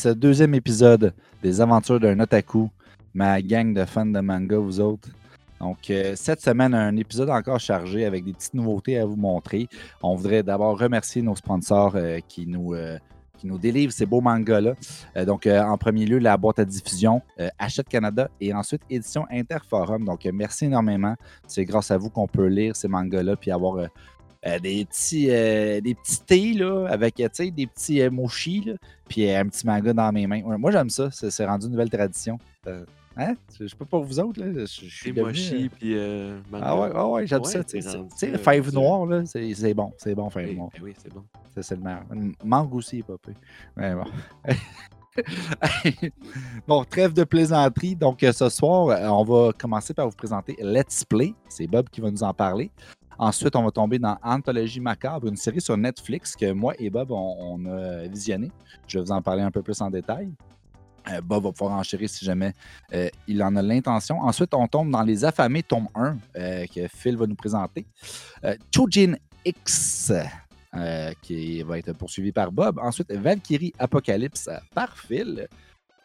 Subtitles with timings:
[0.00, 2.70] ce deuxième épisode des aventures d'un otaku,
[3.12, 5.10] ma gang de fans de manga, vous autres.
[5.60, 9.68] Donc, euh, cette semaine, un épisode encore chargé avec des petites nouveautés à vous montrer.
[10.02, 12.96] On voudrait d'abord remercier nos sponsors euh, qui, nous, euh,
[13.36, 14.72] qui nous délivrent ces beaux mangas-là.
[15.26, 20.06] Donc, en premier lieu, la boîte à diffusion, euh, Achète Canada et ensuite Édition Interforum.
[20.06, 21.14] Donc, merci énormément.
[21.46, 23.86] C'est grâce à vous qu'on peut lire ces mangas-là puis avoir
[24.42, 28.74] des petits euh, des petits thés là, avec euh, sais, des petits euh, mochis, là,
[29.08, 30.42] puis euh, un petit manga dans mes mains.
[30.42, 31.10] Ouais, moi, j'aime ça.
[31.10, 32.38] C'est rendu une nouvelle tradition.
[32.66, 32.84] Euh,
[33.16, 33.34] hein?
[33.58, 34.42] Je peux pas vous autres.
[34.42, 34.52] Là.
[34.60, 36.38] Je, suis mochi, euh, puis euh.
[36.54, 37.64] Ah ouais, ah ouais j'aime Ouais, ça.
[37.64, 39.92] Tu sais, sais, euh, fève noire, là, c'est c'est bon.
[39.98, 40.70] C'est bon, fève Oui, noire.
[40.74, 41.24] ben oui, c'est bon.
[41.54, 42.04] Ça, c'est le meilleur.
[42.44, 43.04] Mangue aussi.
[43.76, 44.04] Mais bon.
[46.66, 47.96] bon, trêve de plaisanterie.
[47.96, 51.34] Donc, euh, ce soir, euh, on va commencer par vous présenter Let's Play.
[51.48, 52.70] C'est Bob qui va nous en parler.
[53.20, 57.10] Ensuite, on va tomber dans Anthologie Macabre, une série sur Netflix que moi et Bob,
[57.10, 58.50] on, a visionné.
[58.88, 60.30] Je vais vous en parler un peu plus en détail.
[61.06, 62.54] Euh, Bob va pouvoir enchérir si jamais
[62.94, 64.18] euh, il en a l'intention.
[64.22, 67.84] Ensuite, on tombe dans Les Affamés, tome 1, euh, que Phil va nous présenter.
[68.74, 70.14] Chojin X,
[71.20, 72.78] qui va être poursuivi par Bob.
[72.78, 75.46] Ensuite, Valkyrie Apocalypse par Phil.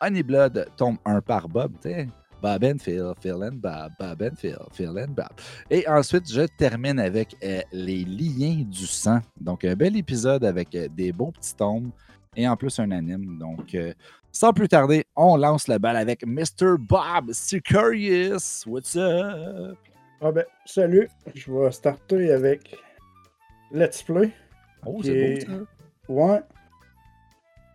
[0.01, 1.77] Honey Blood, tome 1 par Bob.
[2.45, 5.31] Bob and Phil, Phil and Bob, Bob and Phil, Phil and Bob.
[5.71, 9.19] Et ensuite, je termine avec euh, les liens du sang.
[9.41, 11.89] Donc, un bel épisode avec euh, des beaux petits tomes
[12.35, 13.39] et en plus un anime.
[13.39, 13.93] Donc, euh,
[14.31, 16.77] sans plus tarder, on lance la balle avec Mr.
[16.77, 18.63] Bob Sicarius.
[18.67, 19.75] What's up?
[20.21, 22.77] Ah ben, salut, je vais starter avec
[23.71, 24.29] Let's Play.
[24.85, 25.65] Oh, c'est beau
[26.07, 26.13] ça.
[26.13, 26.41] Ouais.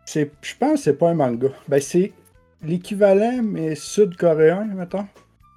[0.07, 1.49] C'est, je pense que c'est pas un manga.
[1.67, 2.13] Ben, c'est
[2.63, 5.07] l'équivalent, mais sud-coréen, mettons.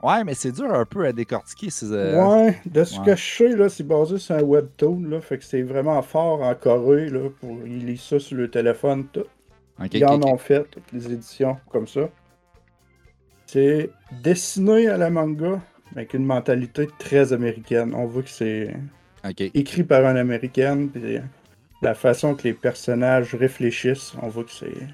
[0.01, 1.69] Ouais, mais c'est dur un peu à décortiquer.
[1.69, 3.05] ces, euh, ouais, de ce ouais.
[3.05, 5.21] que je sais, là, c'est basé sur un webtoon, là.
[5.21, 9.07] Fait que c'est vraiment fort en Corée, là, pour ils lisent ça sur le téléphone,
[9.07, 9.25] tout.
[9.79, 12.09] ok, Ils en ont fait, toutes les éditions comme ça.
[13.45, 17.93] C'est dessiné à la manga, mais avec une mentalité très américaine.
[17.95, 18.75] On voit que c'est
[19.53, 21.19] écrit par un américaine, puis
[21.81, 24.87] la façon que les personnages réfléchissent, on voit que c'est.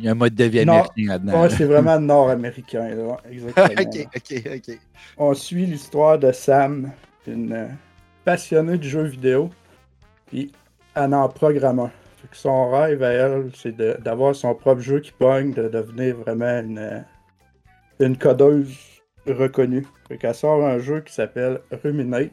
[0.00, 1.42] Il y a un mode de vie américain là-dedans.
[1.42, 3.66] Ouais, c'est vraiment nord-américain, là, exactement.
[3.90, 4.78] ok, ok, ok.
[5.18, 6.90] On suit l'histoire de Sam,
[7.26, 7.66] une euh,
[8.24, 9.50] passionnée de jeux vidéo,
[10.26, 10.50] puis
[10.94, 11.90] elle en programme un.
[12.22, 15.68] Fait que son rêve à elle, c'est de- d'avoir son propre jeu qui pogne, de
[15.68, 17.00] devenir vraiment une, euh,
[18.00, 18.74] une codeuse
[19.26, 19.86] reconnue.
[20.08, 22.30] Fait qu'elle sort un jeu qui s'appelle Ruminate,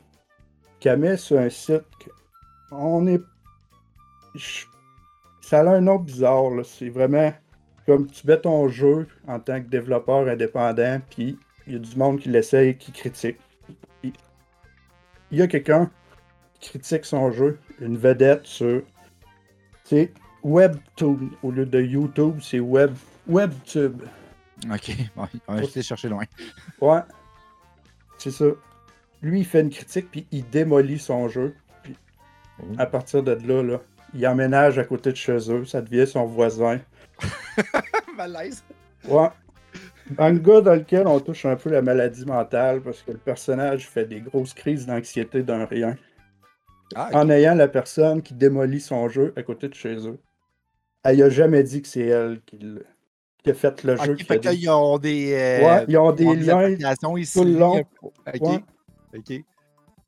[0.79, 2.09] qu'elle met sur un site que
[2.71, 3.21] on est.
[4.35, 4.65] je-
[5.41, 6.63] Ça a un nom bizarre, là.
[6.63, 7.33] C'est vraiment
[7.87, 11.95] comme tu mets ton jeu en tant que développeur indépendant, puis il y a du
[11.95, 13.37] monde qui l'essaye, qui critique.
[14.03, 15.89] Il y a quelqu'un
[16.59, 18.83] qui critique son jeu, une vedette sur.
[19.83, 20.11] C'est
[20.43, 21.29] Webtoon.
[21.43, 22.93] Au lieu de YouTube, c'est Web,
[23.27, 24.01] Webtube.
[24.71, 26.23] Ok, bon, on va essayer de chercher loin.
[26.81, 26.99] Ouais.
[28.17, 28.45] C'est ça.
[29.21, 31.55] Lui, il fait une critique, puis il démolit son jeu.
[31.83, 31.95] Puis
[32.59, 32.63] Oh.
[32.79, 33.81] à partir de là, là,
[34.15, 35.65] il emménage à côté de chez eux.
[35.65, 36.79] Ça devient son voisin.
[38.17, 38.63] Malaise.
[39.07, 39.29] Ouais.
[40.17, 44.05] Manga dans lequel on touche un peu la maladie mentale parce que le personnage fait
[44.05, 45.97] des grosses crises d'anxiété d'un rien.
[46.95, 47.09] Ah.
[47.13, 50.17] En ayant la personne qui démolit son jeu à côté de chez eux.
[51.03, 52.57] Elle a jamais dit que c'est elle qui,
[53.49, 54.15] a fait le jeu.
[54.17, 55.33] Fait a dit- qu'ils ont des.
[55.33, 56.69] euh, Ouais, ils ont des ont liens
[57.17, 57.37] ici.
[57.39, 57.83] tout le long.
[58.01, 58.41] Ok.
[58.41, 58.63] Ouais.
[59.17, 59.33] Ok.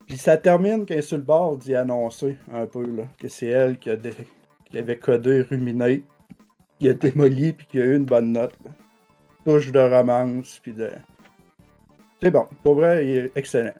[0.06, 3.46] Puis ça termine qu'elle est sur le bord d'y annoncer un peu là, que c'est
[3.46, 4.12] elle qui, a dé-
[4.70, 6.00] qui avait codé Ruminate,
[6.80, 8.54] qui a démoli puis qui a eu une bonne note.
[8.64, 8.70] là.
[9.44, 10.90] Touche de romance puis de.
[12.22, 13.72] C'est bon, pour vrai, il est excellent.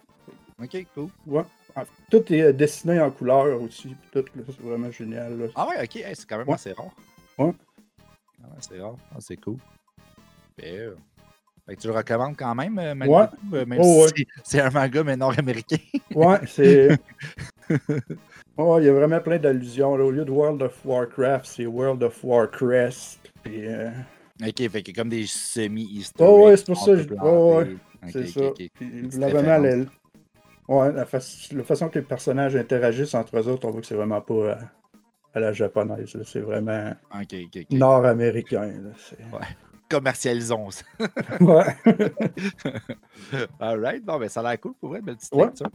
[0.62, 1.08] Ok, cool.
[1.26, 1.42] Ouais.
[1.76, 5.38] En- Tout est euh, dessiné en couleur aussi, puis tout, là, c'est vraiment génial.
[5.38, 5.46] là.
[5.54, 6.54] Ah ouais, ok, hey, c'est quand même Ouais.
[6.54, 6.90] assez rare.
[7.38, 7.52] Ouais.
[8.42, 8.96] Ah ouais, c'est rare.
[9.12, 9.56] Ah, c'est cool.
[10.58, 10.94] Ben, euh,
[11.66, 13.26] fait que tu le recommandes quand même, euh, malgré Ouais.
[13.28, 15.76] tout, même Oh, si c'est- c'est un manga mais nord-américain.
[16.14, 16.88] Ouais, c'est.
[18.62, 19.92] Oh, il y a vraiment plein d'allusions.
[19.92, 23.18] Au lieu de World of Warcraft, c'est World of Warcrest.
[23.42, 23.88] Puis, euh,
[24.46, 26.22] ok, fait que comme des semi-easter.
[26.22, 27.64] Oh, ouais, c'est pour ça que je- oh, ouais,
[28.12, 28.40] c'est ça.
[29.18, 29.70] là, vraiment, la...
[30.68, 31.18] Ouais, la, fa-
[31.52, 34.34] la façon que les personnages interagissent entre eux autres, on voit que c'est vraiment pas
[34.34, 34.54] euh,
[35.34, 36.16] à la japonaise.
[36.24, 36.92] C'est vraiment
[37.78, 38.66] nord-américain.
[38.66, 38.90] là.
[39.90, 40.84] Commercialisons ça.
[41.40, 41.76] Ouais.
[43.58, 45.46] Alright, bon, ben ça a l'air cool pour vrai, belle petite Ouais.
[45.46, 45.66] lecture.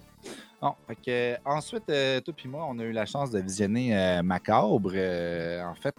[0.61, 1.01] Bon, fait que,
[1.33, 4.91] euh, ensuite, euh, toi puis moi, on a eu la chance de visionner euh, Macabre.
[4.95, 5.95] euh, en fait,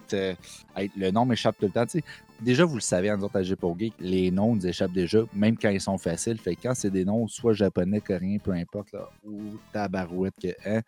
[0.97, 1.85] le nom m'échappe tout le temps.
[1.85, 2.03] tu sais.
[2.41, 5.69] Déjà, vous le savez, en autres à Geek, les noms nous échappent déjà, même quand
[5.69, 6.39] ils sont faciles.
[6.39, 10.49] Fait que quand c'est des noms, soit japonais, coréen, peu importe, là, ou tabarouette, que
[10.65, 10.81] hein,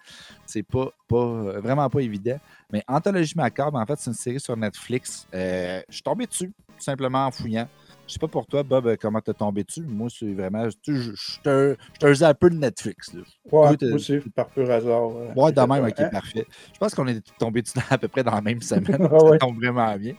[0.46, 2.40] c'est pas, pas, vraiment pas évident.
[2.72, 5.28] Mais Anthologie Macabre, en fait, c'est une série sur Netflix.
[5.34, 7.68] Euh, je suis tombé dessus, tout simplement en fouillant.
[8.10, 9.84] Je sais pas pour toi, Bob, comment t'es tombé dessus.
[9.84, 10.68] Moi, c'est vraiment.
[10.88, 13.13] Je suis un peu de Netflix.
[13.13, 13.22] Là.
[13.52, 15.12] Ouais, moi aussi, par pur hasard.
[15.36, 16.48] Ouais, de même, ok, parfait.
[16.74, 18.98] Je pense qu'on est tombé dessus à peu près dans la même semaine.
[18.98, 20.16] ça tombe vraiment bien.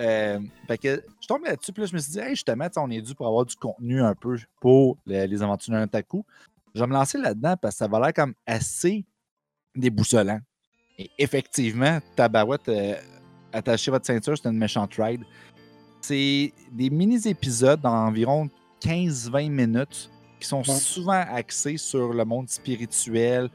[0.00, 2.90] Euh, fait que je tombe là-dessus, puis là, je me suis dit, hey, justement, on
[2.90, 6.24] est dû pour avoir du contenu un peu pour les, aventures d'un Taku.
[6.74, 9.04] Je vais me lancer là-dedans parce que ça va l'air comme assez
[9.74, 10.40] déboussolant.
[10.98, 12.94] Et effectivement, tabarouette, euh,
[13.52, 15.22] attachez votre ceinture, c'est une méchante ride.
[16.00, 18.48] C'est des mini-épisodes d'environ
[18.80, 20.10] 15-20 minutes
[20.40, 23.50] qui sont souvent axés sur le monde spirituel,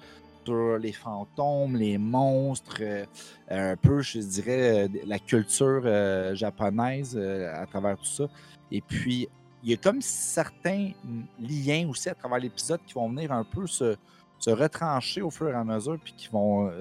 [0.53, 3.05] les fantômes, les monstres, euh,
[3.49, 8.25] un peu, je dirais, euh, la culture euh, japonaise à travers tout ça.
[8.71, 9.27] Et puis,
[9.63, 10.91] il y a comme certains
[11.39, 13.95] liens aussi à travers l'épisode qui vont venir un peu se,
[14.47, 16.71] retrancher au fur et à mesure, puis qui vont,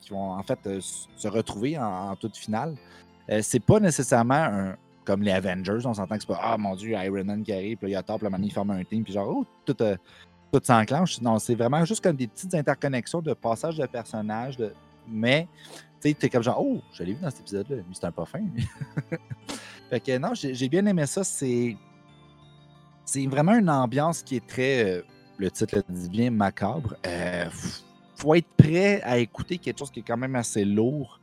[0.00, 2.76] qui vont en fait se retrouver en toute finale.
[3.40, 5.86] C'est pas nécessairement un, comme les Avengers.
[5.86, 8.02] On s'entend que c'est pas Ah mon Dieu, Iron Man qui arrive, puis il a
[8.06, 9.76] la il forme un team, puis genre, oh, tout,
[10.52, 11.20] tout s'enclenche.
[11.20, 14.56] Non, c'est vraiment juste comme des petites interconnexions de passage de personnages.
[14.56, 14.72] De...
[15.08, 15.48] Mais,
[16.00, 18.12] tu sais, t'es comme genre, oh, je l'ai vu dans cet épisode-là, mais c'est un
[18.12, 18.40] pas fin.
[19.90, 21.24] fait que non, j'ai bien aimé ça.
[21.24, 21.76] C'est.
[23.04, 24.98] C'est vraiment une ambiance qui est très.
[24.98, 25.02] Euh,
[25.38, 26.96] le titre le dit bien, macabre.
[27.06, 27.48] Euh,
[28.16, 31.20] faut être prêt à écouter quelque chose qui est quand même assez lourd.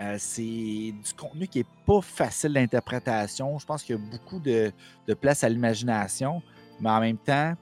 [0.00, 3.58] Euh, c'est du contenu qui n'est pas facile d'interprétation.
[3.58, 4.72] Je pense qu'il y a beaucoup de,
[5.20, 6.42] place à l'imagination,
[6.80, 7.54] mais en même temps,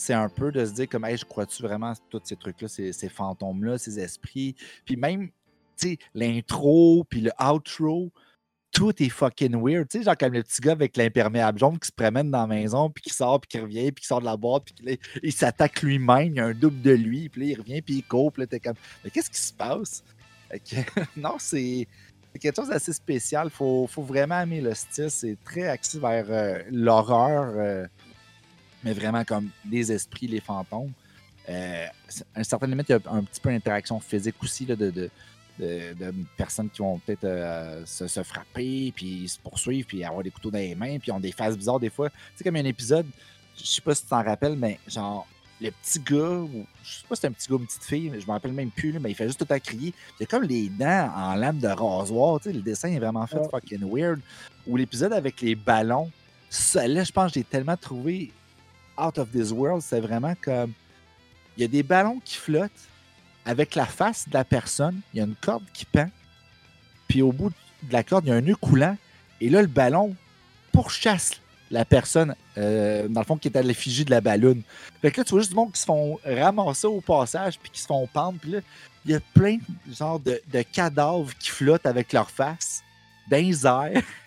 [0.00, 3.08] c'est un peu de se dire comme, hey, je crois-tu vraiment tous ces trucs-là, ces,
[3.08, 4.56] fantômes-là, ces esprits?
[4.86, 5.28] Puis même,
[5.76, 8.10] tu sais, l'intro, puis le outro,
[8.72, 9.88] tout est fucking weird.
[9.88, 12.46] Tu sais, genre comme le petit gars avec l'imperméable jaune qui se promène dans la
[12.46, 15.32] maison, puis qui sort, puis qui revient, puis qui sort de la boîte, puis il
[15.32, 18.02] s'attaque lui-même, il y a un double de lui, puis là, il revient, puis il
[18.02, 20.02] court, puis là, t'es comme, mais qu'est-ce qui se passe?
[21.16, 21.86] non, c'est
[22.40, 23.48] quelque chose d'assez spécial.
[23.48, 25.10] Il faut, vraiment aimer le style.
[25.10, 27.86] C'est très axé vers euh, l'horreur, euh,
[28.82, 30.92] mais vraiment comme les esprits, les fantômes.
[31.48, 31.86] Euh,
[32.34, 35.10] à un certain limite, il y a un petit peu d'interaction physique aussi de, de,
[36.36, 40.74] personnes qui vont peut-être se, frapper, puis se poursuivre, puis avoir des couteaux dans les
[40.74, 42.08] mains, puis ont des faces bizarres des fois.
[42.08, 43.06] Tu sais, comme il y a un épisode,
[43.56, 45.26] je sais pas si tu t'en rappelles, mais genre,
[45.60, 47.84] le petit gars, ou, je sais pas si c'est un petit gars ou une petite
[47.84, 49.92] fille, mais je me rappelle même plus, mais il fait juste tout à crier.
[50.18, 53.26] Il a comme les dents en lame de rasoir, tu sais, le dessin est vraiment
[53.26, 54.20] fait fucking weird.
[54.66, 56.10] Ou l'épisode avec les ballons,
[56.48, 58.32] ça là, je pense que j'ai tellement trouvé
[59.00, 60.72] out of this world, c'est vraiment comme,
[61.56, 62.70] il y a des ballons qui flottent
[63.44, 66.10] avec la face de la personne, il y a une corde qui pend,
[67.08, 67.50] puis au bout
[67.82, 68.96] de la corde, il y a un nœud coulant,
[69.40, 70.14] et là, le ballon
[70.72, 74.62] pourchasse la personne, euh, dans le fond, qui est à l'effigie de la balloune.
[75.00, 77.70] Fait que là, tu vois juste du monde qui se font ramasser au passage, puis
[77.70, 78.38] qui se font pendre.
[78.40, 78.60] Puis là,
[79.04, 79.58] il y a plein
[79.90, 80.40] genre, de,
[80.72, 82.69] cadavres qui flottent avec leur face
[83.28, 84.02] dans les airs.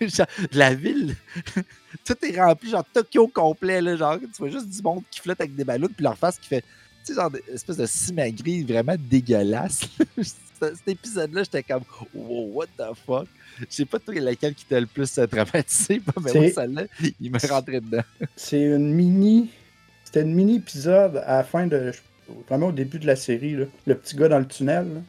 [0.52, 1.16] de la ville.
[2.04, 3.80] Tout est rempli, genre Tokyo complet.
[3.80, 6.38] Là, genre, tu vois juste du monde qui flotte avec des ballons, puis leur face
[6.38, 6.64] qui fait
[7.04, 9.82] tu sais, genre, une espèce de cimagrie vraiment dégueulasse.
[10.22, 11.82] Cet épisode-là, j'étais comme,
[12.14, 13.26] wow, what the fuck?
[13.60, 16.84] Je sais pas toi laquelle qui t'a le plus euh, traumatisé, mais moi, celle-là,
[17.20, 18.02] il me rentré dedans.
[18.34, 19.50] C'est une mini.
[20.04, 21.92] C'était une mini épisode à la fin de.
[22.48, 23.66] Vraiment au début de la série, là.
[23.86, 25.02] le petit gars dans le tunnel.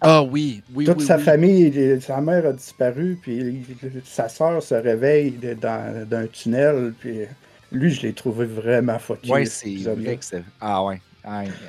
[0.00, 0.86] Ah oui, oui.
[0.86, 3.64] Toute sa famille, sa mère a disparu, puis
[4.04, 7.20] sa soeur se réveille dans, un tunnel, puis
[7.70, 9.30] lui, je l'ai trouvé vraiment fucké.
[9.30, 10.42] Oui, c'est vrai que c'est.
[10.60, 11.00] Ah ouais.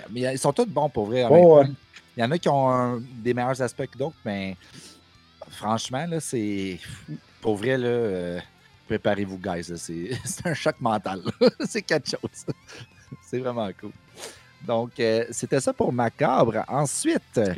[0.09, 1.25] mais ils sont tous bons pour vrai.
[2.17, 4.55] Il y en a qui ont des meilleurs aspects que d'autres, mais
[5.49, 6.79] franchement, là, c'est.
[7.41, 8.39] Pour vrai, là, euh,
[8.87, 9.63] préparez-vous, guys.
[9.75, 11.21] C'est un choc mental.
[11.67, 12.45] c'est quelque chose.
[13.23, 13.91] c'est vraiment cool.
[14.65, 16.63] Donc, euh, c'était ça pour Macabre.
[16.67, 17.37] Ensuite.
[17.37, 17.53] Est-ce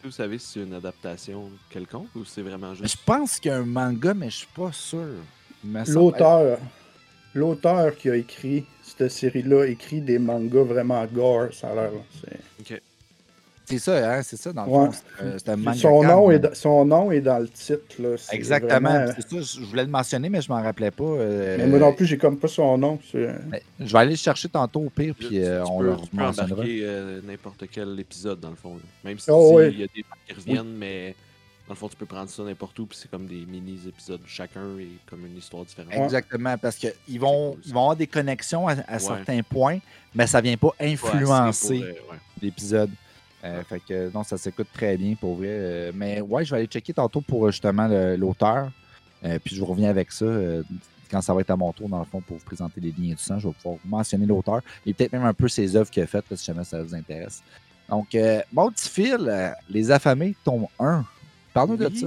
[0.00, 2.96] que, vous savez si c'est une adaptation quelconque ou c'est vraiment juste.
[2.98, 5.14] Je pense qu'il y a un manga, mais je suis pas sûr.
[5.88, 6.58] L'auteur.
[7.34, 11.90] L'auteur qui a écrit cette série-là écrit des mangas vraiment gore, ça a l'air.
[12.60, 12.82] Ok.
[13.72, 14.90] C'est ça, hein, c'est ça, dans le fond.
[15.38, 17.80] C'est un son, nom est son nom est dans le titre.
[17.98, 18.16] Là.
[18.32, 19.06] Exactement.
[19.16, 21.04] C'est ça, je voulais le mentionner, mais je m'en rappelais pas.
[21.04, 22.98] Euh, mais moi non plus, j'ai comme pas son nom.
[23.12, 26.62] je vais aller le chercher tantôt au pire, puis euh, on le mentionnera.
[26.66, 28.78] Euh, n'importe quel épisode, dans le fond.
[29.04, 31.14] Même si oh, il y a des qui reviennent, mais
[31.66, 34.20] dans le fond, tu peux prendre ça n'importe où, puis c'est comme des mini-épisodes.
[34.26, 35.92] Chacun est comme une histoire différente.
[35.92, 39.78] Exactement, parce qu'ils vont, ils vont avoir des connexions à, certains points,
[40.14, 41.82] mais ça vient pas influencer
[42.42, 42.90] l'épisode.
[43.44, 45.48] Euh, fait que non, ça s'écoute très bien pour vrai.
[45.50, 48.70] Euh, mais ouais, je vais aller checker tantôt pour justement l'auteur.
[49.22, 50.26] puis je vous reviens avec ça
[51.10, 53.14] quand ça va être à mon tour, dans le fond, pour vous présenter les lignes
[53.14, 53.38] du sang.
[53.38, 56.24] Je vais pouvoir mentionner l'auteur et peut-être même un peu ses œuvres qu'il a faites,
[56.34, 57.42] si jamais ça vous intéresse.
[57.88, 58.16] Donc,
[58.52, 61.04] mon petit fil, Les Affamés, tome 1.
[61.52, 62.06] Parle-nous de ça.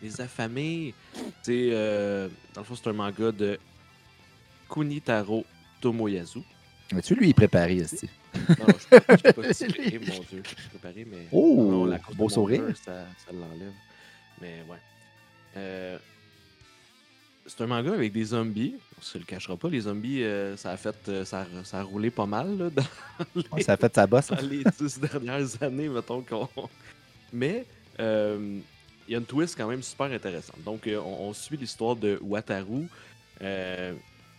[0.00, 0.94] Les Affamés,
[1.42, 1.70] c'est,
[2.54, 3.58] dans le fond, c'est un manga de
[4.68, 5.44] Kunitaro
[5.80, 6.44] Tomoyasu.
[6.92, 8.08] Mais tu lui, il préparé ici.
[8.34, 10.42] Non, je ne pas préparé, mon Dieu.
[10.42, 11.28] Je suis préparé, mais.
[11.32, 12.64] Oh, la beau sourire.
[12.76, 13.72] ça, ça l'enlève.
[14.40, 14.78] Mais ouais.
[15.56, 15.98] Euh,
[17.46, 18.76] c'est un manga avec des zombies.
[18.98, 19.68] On se le cachera pas.
[19.68, 20.96] Les zombies, euh, ça a fait.
[21.08, 24.28] Euh, ça, ça, a roulé pas mal là, dans ça a fait sa bosse.
[24.28, 26.48] Dans les dix dernières années, mettons qu'on.
[27.32, 27.66] Mais
[27.98, 30.62] il y a une twist quand même super intéressante.
[30.64, 32.88] Donc, on, on, suit l'histoire de Wataru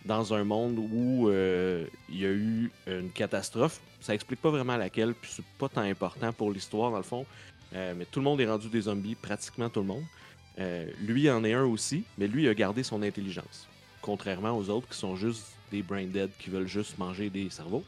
[0.04, 3.80] dans un monde où euh, il y a eu une catastrophe.
[4.00, 7.26] Ça explique pas vraiment laquelle, puis c'est pas tant important pour l'histoire dans le fond.
[7.74, 10.04] Euh, mais tout le monde est rendu des zombies, pratiquement tout le monde.
[10.58, 13.68] Euh, lui en est un aussi, mais lui a gardé son intelligence.
[14.00, 17.84] Contrairement aux autres qui sont juste des brain dead, qui veulent juste manger des cerveaux.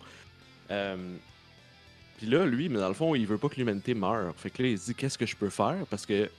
[0.68, 4.32] Puis là, lui, mais dans le fond, il veut pas que l'humanité meure.
[4.36, 5.84] Fait que là, il se dit qu'est-ce que je peux faire?
[5.90, 6.30] Parce que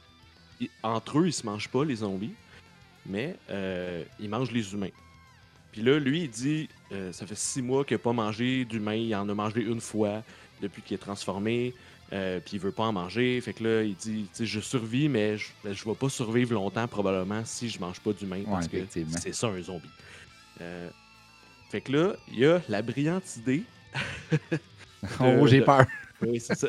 [0.82, 2.34] entre eux, ils se mangent pas les zombies,
[3.06, 3.36] mais
[4.20, 4.92] ils mangent les humains.
[5.74, 8.94] Puis là, lui, il dit euh, ça fait six mois qu'il n'a pas mangé d'humain.
[8.94, 10.22] Il en a mangé une fois
[10.62, 11.74] depuis qu'il est transformé.
[12.14, 13.42] Euh, puis il veut pas en manger.
[13.42, 16.88] Fait que là, il dit je survis, mais je ne ben, vais pas survivre longtemps
[16.88, 18.44] probablement si je mange pas d'humain.
[18.48, 19.90] parce que c'est ça un zombie.
[20.62, 20.90] Euh,
[21.72, 23.64] fait que là, il y a la brillante idée.
[25.22, 25.88] oh, j'ai peur.
[26.22, 26.68] oui, c'est ça.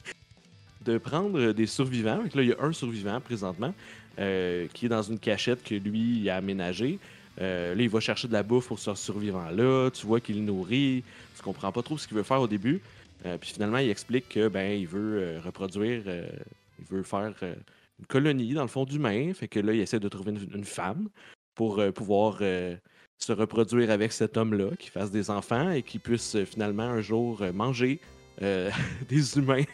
[0.84, 2.20] de prendre des survivants.
[2.24, 3.72] Fait que là, il y a un survivant présentement
[4.16, 6.98] qui est dans une cachette que lui a aménagée.
[7.40, 9.90] Euh, là, il va chercher de la bouffe pour ce survivant-là.
[9.90, 11.02] Tu vois qu'il nourrit.
[11.36, 12.80] Tu comprends pas trop ce qu'il veut faire au début.
[13.26, 18.06] Euh, puis finalement, il explique que ben il veut euh, reproduire, il veut faire une
[18.06, 19.32] colonie dans le fond d'humains.
[19.34, 21.08] Fait que là, il essaie de trouver une, femme
[21.54, 26.82] pour pouvoir se reproduire avec cet homme-là, qui fasse des enfants et qui puisse finalement
[26.82, 28.00] un jour manger
[28.40, 29.64] des humains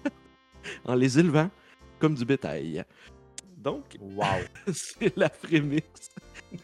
[0.84, 1.50] en les élevant
[1.98, 2.84] comme du bétail.
[3.66, 4.24] Donc, wow.
[4.72, 5.82] c'est la prémisse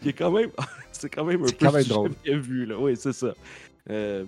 [0.07, 0.51] est quand même.
[0.93, 2.13] c'est quand même un peu quand drôle.
[2.23, 2.79] bien vu, là.
[2.79, 3.35] Oui, c'est ça.
[3.91, 4.25] Euh,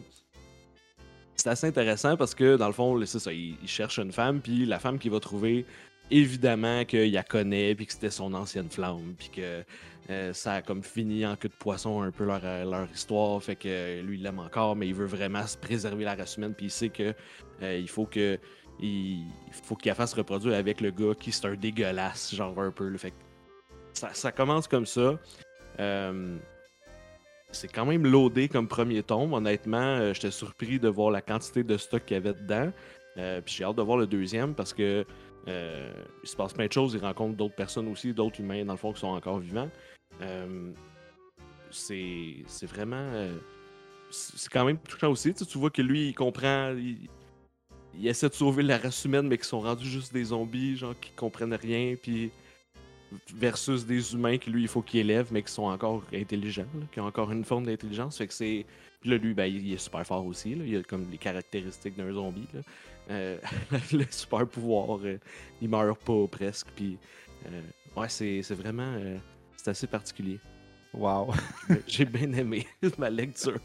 [1.36, 3.32] c'est assez intéressant parce que, dans le fond, c'est ça.
[3.32, 5.64] Il, cherche une femme, puis la femme qu'il va trouver,
[6.10, 9.62] évidemment qu'il la connaît, puis que c'était son ancienne flamme, puis que
[10.10, 13.40] euh, ça a comme fini en queue de poisson un peu leur, leur histoire.
[13.40, 16.54] Fait que lui, il l'aime encore, mais il veut vraiment se préserver la race humaine,
[16.54, 17.14] puis il sait que
[17.62, 18.36] euh, il faut que.
[18.80, 22.96] Il faut qu'il fasse reproduire avec le gars qui c'est un dégueulasse, genre un peu.
[22.96, 23.16] Fait que
[23.92, 25.18] ça, ça, commence comme ça.
[25.80, 26.36] Euh,
[27.52, 29.32] c'est quand même loadé comme premier tome.
[29.32, 32.72] Honnêtement, euh, j'étais surpris de voir la quantité de stock qu'il y avait dedans.
[33.16, 35.06] Euh, puis j'ai hâte de voir le deuxième parce que
[35.46, 36.94] il se passe plein de choses.
[36.94, 39.70] Il rencontre d'autres personnes aussi, d'autres humains dans le fond qui sont encore vivants.
[41.70, 43.28] c'est vraiment.
[44.10, 45.34] c'est quand même touchant aussi.
[45.34, 46.74] Tu, vois que lui, il comprend.
[47.98, 50.94] Il, essaie de sauver la race humaine, mais qui sont rendus juste des zombies, genre
[50.98, 51.96] qui comprennent rien.
[52.00, 52.30] Puis
[53.34, 57.00] versus des humains qui lui il faut qu'il élève mais qui sont encore intelligents, qui
[57.00, 58.18] ont encore une forme d'intelligence.
[58.18, 58.66] Fait que c'est.
[59.00, 60.52] Puis là, lui, ben, il est super fort aussi.
[60.52, 62.48] Il a comme les caractéristiques d'un zombie.
[63.10, 63.36] Euh,
[63.92, 65.18] le super pouvoir, euh,
[65.60, 66.68] il meurt pas presque.
[66.74, 66.96] Puis
[67.46, 67.60] euh,
[68.00, 68.96] ouais, c'est, vraiment.
[69.56, 70.40] c'est assez particulier.
[70.94, 71.34] Wow.
[71.86, 72.66] J'ai bien aimé
[72.98, 73.58] ma lecture.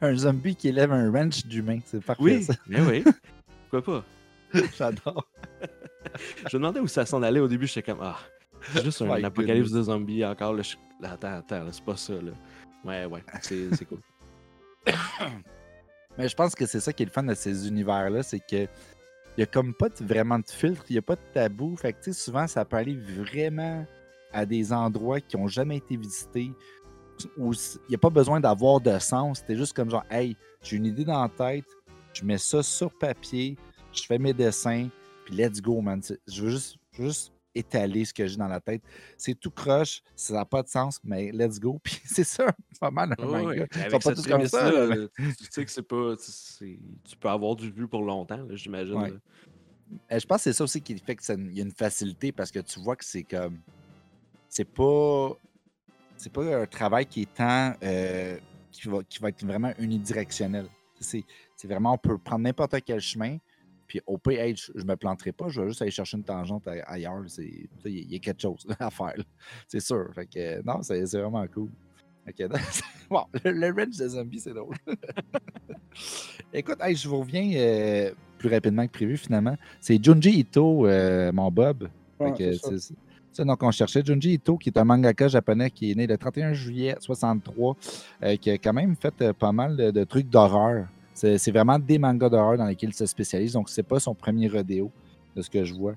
[0.00, 2.22] un zombie qui élève un ranch d'humains, c'est parfait.
[2.22, 2.54] Oui, ça.
[2.66, 3.04] mais oui.
[3.72, 4.04] Pourquoi pas?
[4.76, 5.26] J'adore.
[6.50, 7.66] je me demandais où ça s'en allait au début.
[7.66, 8.18] J'étais comme, ah,
[8.72, 10.52] c'est juste un apocalypse de zombies encore.
[10.52, 10.62] Là,
[11.02, 12.12] Attends, attends, c'est pas ça.
[12.12, 12.32] Là.
[12.84, 14.00] Ouais, ouais, c'est cool.
[16.18, 18.68] Mais je pense que c'est ça qui est le fun de ces univers-là, c'est que
[19.38, 21.74] il y a comme pas vraiment de filtre, il n'y a pas de tabou.
[21.76, 23.86] Fait que souvent, ça peut aller vraiment
[24.30, 26.52] à des endroits qui n'ont jamais été visités,
[27.38, 29.38] où il n'y a pas besoin d'avoir de sens.
[29.38, 31.64] C'était juste comme genre, hey, j'ai une idée dans la tête,
[32.12, 33.56] je mets ça sur papier,
[33.92, 34.88] je fais mes dessins,
[35.24, 36.00] puis let's go, man.
[36.26, 38.82] Je veux juste, je veux juste étaler ce que j'ai dans la tête.
[39.16, 41.78] C'est tout croche, ça n'a pas de sens, mais let's go.
[41.82, 42.46] Puis c'est ça,
[42.80, 43.14] pas mal.
[43.16, 44.70] Pas comme ça.
[44.70, 46.14] tu sais que c'est pas.
[46.16, 49.20] Tu peux avoir du but pour longtemps, j'imagine.
[50.10, 52.50] Eh, je pense que c'est ça aussi qui fait qu'il y a une facilité parce
[52.50, 53.58] que tu vois que c'est comme.
[54.48, 55.32] C'est pas.
[56.16, 57.74] C'est pas un travail qui est tant.
[57.82, 58.38] Euh,
[58.70, 60.66] qui, va, qui va être vraiment unidirectionnel.
[60.98, 61.24] C'est
[61.66, 63.38] vraiment, on peut prendre n'importe quel chemin,
[63.86, 66.66] puis au PH, je ne me planterai pas, je vais juste aller chercher une tangente
[66.86, 67.24] ailleurs.
[67.38, 69.14] Il y, a quelque chose à faire.
[69.68, 70.08] C'est sûr.
[70.14, 71.68] Fait que, non, c'est vraiment cool.
[73.10, 74.76] bon, le, range des zombies, c'est drôle.
[76.52, 79.56] Écoute, je vous reviens euh, plus rapidement que prévu finalement.
[79.80, 81.88] C'est Junji Ito, euh, mon Bob.
[82.20, 86.52] donc, on cherchait Junji Ito, qui est un mangaka japonais qui est né le 31
[86.52, 87.76] juillet 63,
[88.22, 90.86] euh, qui a quand même fait pas mal de, trucs d'horreur.
[91.14, 93.52] C'est vraiment des mangas d'horreur dans lesquels il se spécialise.
[93.52, 94.90] Donc, c'est pas son premier rodéo,
[95.36, 95.94] de ce que je vois.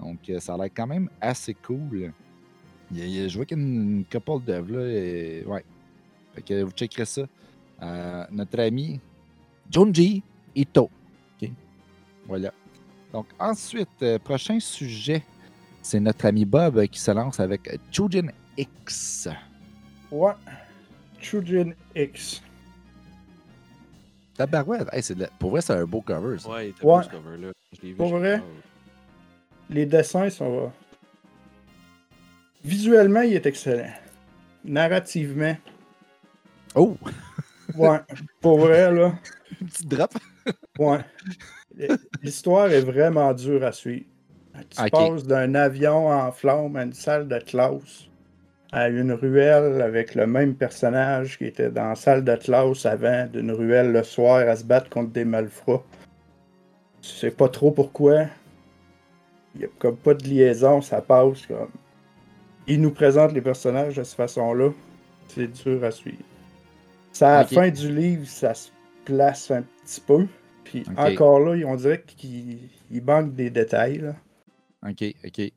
[0.00, 2.12] Donc, euh, ça a l'air quand même assez cool.
[2.92, 4.88] Je vois qu'il y a une, couple d'œuvres, là.
[4.88, 5.64] Et, ouais.
[6.34, 7.26] Fait que vous checkerez ça.
[8.30, 9.00] notre ami
[9.70, 10.22] Junji
[10.54, 10.90] Ito.
[11.40, 11.50] OK.
[12.26, 12.52] Voilà.
[13.12, 15.22] Donc, ensuite, prochain sujet
[15.86, 18.26] c'est notre ami Bob qui se lance avec Chujin
[18.58, 19.28] X.
[20.10, 20.32] Ouais.
[21.20, 22.42] Chujin X.
[24.36, 24.88] Tabarouette.
[24.92, 25.02] Hey.
[25.38, 26.38] Pour vrai, c'est un beau cover.
[26.38, 26.50] Ça.
[26.50, 27.52] Ouais, beau ce cover-là.
[27.96, 28.42] Pour vrai,
[29.70, 30.72] les dessins sont.
[32.64, 33.92] Visuellement, il est excellent.
[34.64, 35.56] Narrativement.
[36.74, 36.96] Oh!
[37.76, 38.00] ouais,
[38.40, 39.14] pour vrai, là.
[39.60, 40.12] Une petite drop.
[40.78, 40.98] ouais.
[42.22, 44.06] L'histoire est vraiment dure à suivre.
[44.70, 48.08] Tu passes d'un avion en flamme à une salle de classe,
[48.72, 53.26] à une ruelle avec le même personnage qui était dans la salle de classe avant,
[53.26, 55.82] d'une ruelle le soir à se battre contre des malfrats.
[57.00, 58.26] Tu sais pas trop pourquoi.
[59.54, 61.70] Il n'y a comme pas de liaison, ça passe comme.
[62.66, 64.70] Il nous présente les personnages de cette façon-là.
[65.28, 66.18] C'est dur à suivre.
[67.20, 68.70] à la fin du livre, ça se
[69.04, 70.26] place un petit peu.
[70.64, 72.68] Puis encore là, on dirait qu'il
[73.04, 73.98] manque des détails.
[73.98, 74.16] Là.
[74.86, 75.52] OK, OK.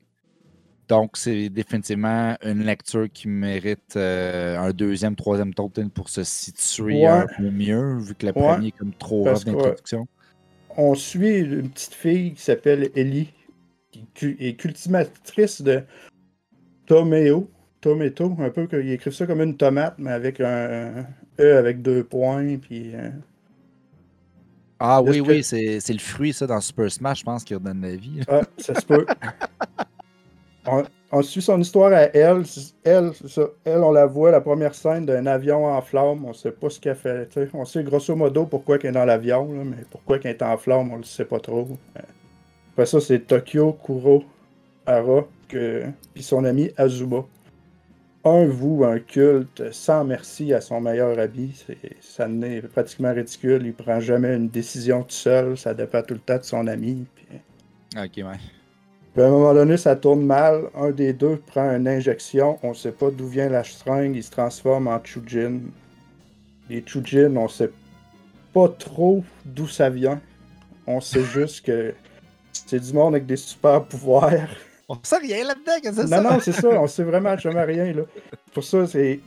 [0.90, 7.06] Donc, c'est définitivement une lecture qui mérite euh, un deuxième, troisième total pour se situer
[7.06, 10.08] un peu mieux, vu que le premier est comme trop rough d'introduction.
[10.76, 13.32] On suit une petite fille qui s'appelle Ellie,
[14.14, 15.84] qui est cultivatrice de
[16.86, 17.48] tomato.
[17.80, 21.06] Tomato, un peu qu'ils écrivent ça comme une tomate, mais avec un,
[21.38, 22.96] E avec deux points, puis.
[22.96, 23.10] Euh,
[24.80, 27.94] ah oui, oui, c'est le fruit, ça, dans Super Smash, je pense, qui redonne la
[27.94, 28.22] vie.
[28.26, 29.06] Ah, ça se peut.
[30.66, 32.42] on, suit son histoire à elle.
[32.84, 33.12] Elle,
[33.66, 36.24] on la voit, la première scène d'un avion en flamme.
[36.24, 37.28] On sait pas ce qu'elle fait.
[37.54, 40.92] On sait grosso modo pourquoi elle est dans l'avion, mais pourquoi elle est en flamme,
[40.92, 41.68] on le sait pas trop.
[42.72, 44.24] Après ça, c'est Tokyo Kuro
[44.86, 47.24] Ara, puis son ami Azuma
[48.24, 51.64] un vous un culte sans merci à son meilleur habit.
[52.00, 53.62] Ça n'est pratiquement ridicule.
[53.64, 55.56] Il prend jamais une décision tout seul.
[55.56, 57.06] Ça dépend tout le temps de son ami.
[57.96, 58.38] Ok, ouais.
[59.12, 60.64] Puis à un moment donné, ça tourne mal.
[60.74, 62.58] Un des deux prend une injection.
[62.62, 64.14] On sait pas d'où vient la seringue.
[64.14, 65.60] Il se transforme en Chujin.
[66.68, 67.70] Les Chujin, on sait
[68.52, 70.20] pas trop d'où ça vient.
[70.86, 71.92] On sait juste que
[72.52, 74.48] c'est du monde avec des super pouvoirs.
[74.88, 76.20] On sait rien là-dedans, c'est ça?
[76.20, 77.92] Non, non, c'est ça, on sait vraiment jamais rien.
[77.92, 78.02] Là.
[78.52, 79.20] Pour ça, c'est.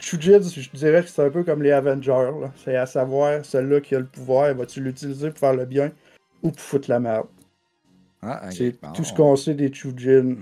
[0.00, 2.32] Chujin, je dirais que c'est un peu comme les Avengers.
[2.64, 5.92] C'est à savoir, celui-là qui a le pouvoir, vas-tu l'utiliser pour faire le bien
[6.42, 7.26] ou pour foutre la merde?
[8.26, 10.36] Ah, c'est tout ce qu'on sait des Chujin.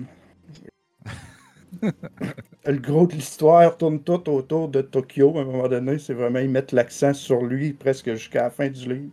[1.82, 5.98] le gros de l'histoire tourne tout autour de Tokyo à un moment donné.
[5.98, 9.10] C'est vraiment, ils mettent l'accent sur lui presque jusqu'à la fin du livre.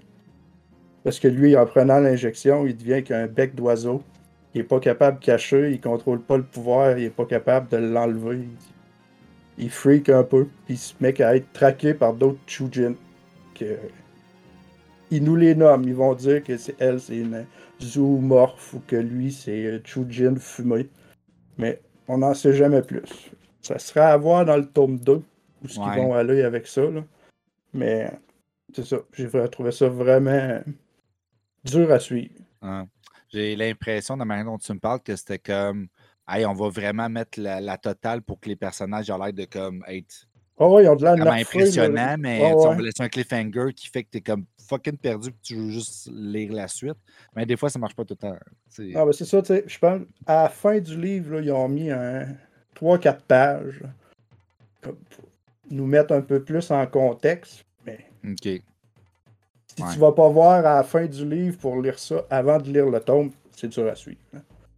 [1.03, 4.03] Parce que lui, en prenant l'injection, il devient qu'un bec d'oiseau.
[4.53, 7.69] Il est pas capable de cacher, il contrôle pas le pouvoir, il est pas capable
[7.69, 8.47] de l'enlever.
[9.57, 12.95] Il freak un peu, puis il se met à être traqué par d'autres Chujin.
[13.53, 13.77] Que...
[15.11, 17.45] Ils nous les nomment, ils vont dire que c'est elle, c'est une
[17.81, 20.87] zoomorphe ou que lui, c'est Chujin fumé.
[21.57, 23.31] Mais on n'en sait jamais plus.
[23.61, 25.21] Ça sera à voir dans le tome 2
[25.63, 26.83] où ce qu'ils vont aller avec ça.
[26.89, 27.03] Là.
[27.73, 28.11] Mais
[28.73, 30.61] c'est ça, j'ai trouvé ça vraiment
[31.63, 32.33] dur à suivre.
[33.29, 35.87] J'ai l'impression, de la manière dont tu me parles, que c'était comme
[36.31, 39.83] Hey, on va vraiment mettre la, totale pour que les personnages aient l'air de comme
[39.87, 40.27] être
[40.59, 44.03] oh, ouais, ils ont de l'air impressionnant, mais on va laisser un cliffhanger qui fait
[44.03, 46.97] que tu es comme fucking perdu et que tu veux juste lire la suite.
[47.35, 48.37] Mais des fois, ça marche pas tout le temps.
[48.95, 49.63] Ah, ben c'est ça, tu sais.
[49.65, 52.27] Je pense, à la fin du livre, là, ils ont mis un
[52.79, 53.81] 3-4 pages
[54.81, 54.95] pour
[55.71, 57.65] nous mettre un peu plus en contexte.
[57.85, 58.61] Mais OK.
[59.67, 62.69] Si tu vas pas voir à la fin du livre pour lire ça avant de
[62.69, 64.19] lire le tome, c'est dur à suivre.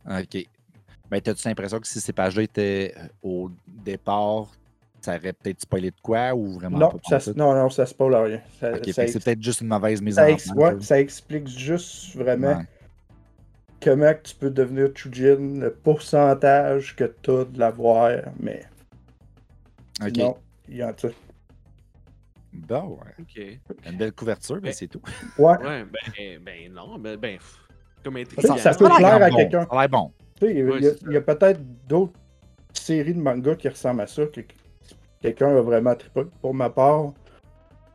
[0.05, 0.21] Hein.
[0.21, 0.45] OK.
[1.11, 4.47] Mais ben, as-tu l'impression que si ces pages-là étaient euh, au départ,
[5.01, 8.13] ça aurait peut-être spoilé de quoi ou vraiment non, pas ça, Non, non, ça spoil
[8.15, 8.41] rien.
[8.59, 10.79] c'est peut-être juste une mauvaise mise en place.
[10.81, 12.63] ça explique juste vraiment
[13.81, 18.63] comment tu peux devenir Chujin, le pourcentage que tu as de l'avoir, mais.
[20.05, 20.17] Ok.
[20.17, 20.37] Non,
[20.69, 20.93] il y en a
[22.53, 22.97] bah ouais.
[23.19, 23.85] OK.
[23.89, 25.01] Une belle couverture, mais, c'est tout.
[25.37, 25.57] Ouais.
[25.57, 27.39] Ouais, ben, ben non, ben, ben
[28.03, 29.67] comme Ça, ça peut plaire à quelqu'un.
[29.71, 30.11] Ça bon.
[30.41, 32.19] Il y a, peut-être d'autres
[32.73, 34.41] séries de mangas qui ressemblent à ça, que
[35.21, 36.23] quelqu'un a vraiment trippé.
[36.41, 37.13] Pour ma part,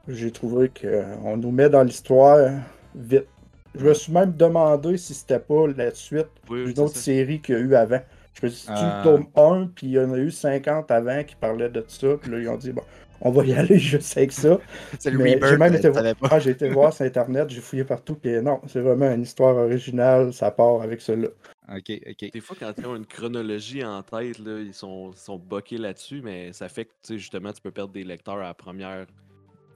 [0.09, 2.51] j'ai trouvé qu'on nous met dans l'histoire
[2.95, 3.27] vite.
[3.75, 7.59] Je me suis même demandé si c'était pas la suite d'une autre série qu'il y
[7.59, 8.01] a eu avant.
[8.41, 9.03] Je me suis dit, euh...
[9.03, 12.31] tome 1, puis il y en a eu 50 avant qui parlaient de ça, puis
[12.31, 12.83] là, ils ont dit, bon,
[13.21, 14.59] on va y aller juste avec ça.
[14.99, 17.85] c'est le rebirth, J'ai même été, voir, ah, j'ai été voir sur Internet, j'ai fouillé
[17.85, 21.29] partout, puis non, c'est vraiment une histoire originale, ça part avec cela.
[21.69, 22.31] Ok, ok.
[22.31, 26.23] Des fois, quand ils ont une chronologie en tête, là, ils sont, sont boqués là-dessus,
[26.23, 29.07] mais ça fait que justement, tu peux perdre des lecteurs à la première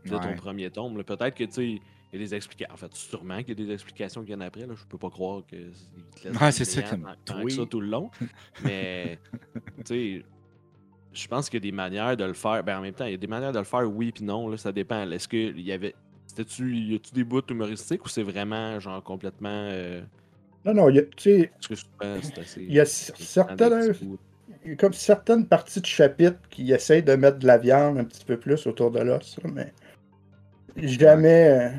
[0.05, 1.03] de ton premier tome.
[1.03, 1.81] Peut-être que tu sais, il
[2.13, 2.75] y a des explications.
[2.75, 4.67] En fait, sûrement qu'il y a des explications qui viennent après.
[4.67, 4.75] Là.
[4.77, 7.07] Je peux pas croire que ouais, c'est ça, comme...
[7.27, 8.11] ça tout le long.
[8.65, 9.19] mais
[9.79, 10.25] tu sais,
[11.13, 12.63] je pense qu'il y a des manières de le faire.
[12.65, 14.49] Ben, en même temps, il y a des manières de le faire, oui puis non.
[14.49, 15.09] Là, ça dépend.
[15.11, 15.95] Est-ce qu'il y avait.
[16.27, 16.77] C'était-tu.
[16.77, 19.49] Y a-tu des bouts humoristiques ou c'est vraiment genre complètement.
[19.51, 20.03] Euh,
[20.65, 21.51] non, non, il y a, tu sais,
[22.57, 23.95] il y a certaines,
[24.79, 28.39] comme certaines parties de chapitre qui essayent de mettre de la viande un petit peu
[28.39, 29.73] plus autour de l'os, mais
[30.77, 31.73] jamais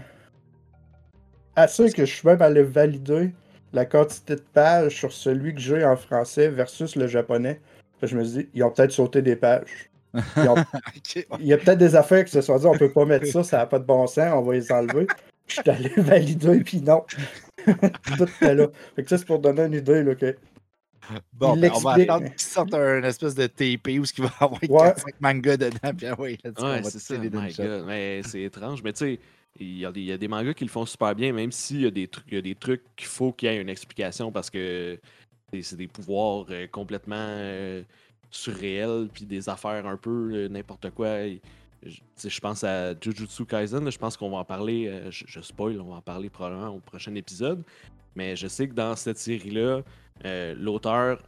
[1.56, 3.32] assez euh, que je suis même allé valider
[3.74, 7.62] la quantité de pages sur celui que j'ai en français versus le japonais.
[8.02, 9.90] Je me dis, ils ont peut-être sauté des pages.
[11.40, 13.44] Il y a peut-être des affaires qui se sont dit, on peut pas mettre ça,
[13.44, 15.08] ça n'a pas de bon sens, on va les enlever.
[15.48, 17.04] Je suis allé valider, puis non.
[18.18, 18.68] Tout était là.
[18.96, 20.36] Fait que ça, c'est pour donner une idée, là, que.
[21.34, 24.62] Bon, ben, on va attendre qu'il sorte un espèce de TP où il va avoir
[24.62, 24.92] ouais.
[24.92, 27.18] 4-5 mangas dedans, puis ouais, ouais c'est ça,
[27.86, 29.20] Mais c'est étrange, mais tu sais,
[29.60, 31.52] il y, a des, il y, a des mangas qui le font super bien, même
[31.52, 33.62] s'il y a des trucs, il y a des trucs qu'il faut qu'il y ait
[33.62, 35.00] une explication parce que
[35.62, 37.84] c'est des pouvoirs euh, complètement euh,
[38.30, 41.18] surréels, puis des affaires un peu euh, n'importe quoi.
[41.84, 45.90] Je, pense à Jujutsu Kaisen, je pense qu'on va en parler, euh, je, spoil, on
[45.90, 47.64] va en parler probablement au prochain épisode.
[48.16, 49.82] Mais je sais que dans cette série-là,
[50.26, 51.24] euh, l'auteur,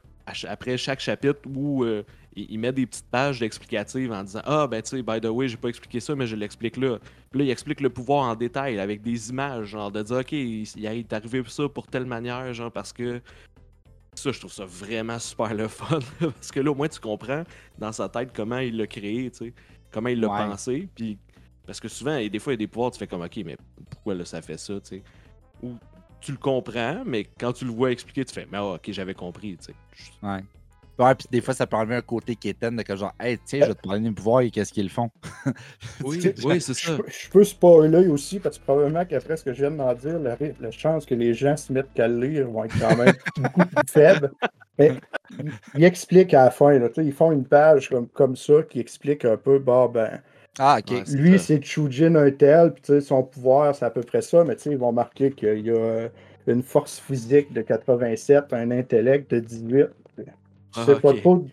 [0.47, 2.03] après chaque chapitre où euh,
[2.35, 5.47] il, met des petites pages explicatives en disant Ah, ben tu sais, by the way,
[5.47, 6.99] j'ai pas expliqué ça, mais je l'explique là.
[7.31, 10.31] Puis là, il explique le pouvoir en détail avec des images, genre de dire Ok,
[10.33, 13.21] il, est arrivé ça pour telle manière, genre parce que.
[14.15, 15.97] Ça, je trouve ça vraiment super le fun.
[16.19, 17.43] parce que là, au moins, tu comprends
[17.79, 19.53] dans sa tête comment il l'a créé, tu sais
[19.93, 20.89] comment il l'a pensé.
[20.93, 21.17] Puis,
[21.65, 23.57] parce que souvent, des fois, il y a des pouvoirs, tu fais comme, OK, mais
[23.89, 25.03] pourquoi là, ça fait ça, tu sais?
[25.61, 25.75] Ou
[26.19, 29.13] tu le comprends, mais quand tu le vois expliquer, tu fais, mais ah, OK, j'avais
[29.13, 29.75] compris, tu sais.
[30.21, 30.43] Ouais.
[30.99, 33.61] Ouais, puis des fois, ça peut enlever un côté quétaine de que genre, hey, tiens,
[33.61, 35.09] je vais te parler des pouvoirs et qu'est-ce qu'ils font.
[36.03, 36.97] oui, oui c'est ça.
[37.07, 40.37] Je, peux spoiler aussi, parce que probablement qu'après ce que je viens d'en dire, la,
[40.59, 43.65] la, chance que les gens se mettent qu'à le lire vont être quand même beaucoup
[43.65, 44.31] plus faibles.
[44.79, 44.93] Mais
[45.75, 49.25] il explique à la fin, là, ils font une page comme, comme ça qui explique
[49.25, 50.21] un peu, bah ben.
[50.59, 51.07] Ah, ok.
[51.13, 54.77] lui, c'est Chujin un tel, puis son pouvoir, c'est à peu près ça, mais ils
[54.77, 56.09] vont marquer qu'il y a
[56.45, 59.87] une force physique de 87, un intellect de 18.
[60.75, 61.45] Ah, sais pas trop.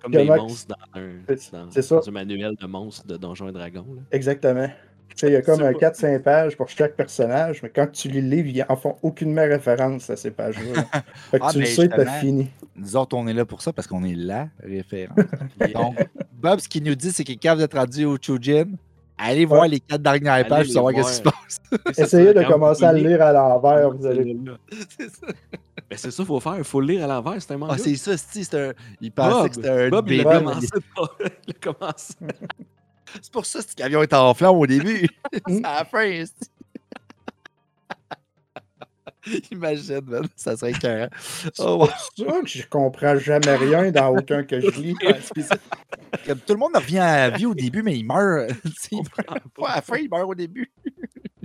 [0.00, 3.86] Comme des monstres dans un, dans, un manuel de monstres de Donjons et Dragons.
[3.94, 4.02] Là.
[4.12, 4.68] Exactement.
[5.22, 8.48] Il y a comme un 4-5 pages pour chaque personnage, mais quand tu les livres,
[8.48, 10.82] ils en font aucunement référence à ces pages-là.
[11.30, 12.50] fait que ah, tu le sais, t'as fini.
[12.74, 15.16] Nous autres, on est là pour ça parce qu'on est la référence.
[15.74, 15.96] Donc,
[16.32, 18.66] Bob, ce qu'il nous dit, c'est qu'il est capable d'être traduit au Chujin.
[19.18, 21.98] Allez voir les quatre dernières pages pour savoir ce qui se passe.
[21.98, 24.36] Essayez de commencer à le lire à l'envers, vous allez.
[24.98, 25.26] C'est ça.
[25.90, 27.74] Mais c'est ça qu'il faut faire, il faut le lire à l'envers, c'est un manga.
[27.76, 28.72] Ah, c'est ça, c'est un.
[29.00, 29.88] Il pensait que c'était un.
[29.88, 30.40] Bob, il a
[31.62, 32.14] commencé.
[33.14, 35.08] C'est pour ça que cet avion est en flamme au début.
[35.46, 36.24] c'est à la fin.
[39.50, 41.08] Imagine, man, ça serait carré.
[41.58, 44.94] Oh, c'est sûr que je comprends jamais rien dans aucun que je lis.
[46.46, 48.52] Tout le monde revient à la vie au début, mais il meurt.
[48.92, 50.70] Il meurt pas à la fin, il meurt au début.
[50.84, 50.92] Tu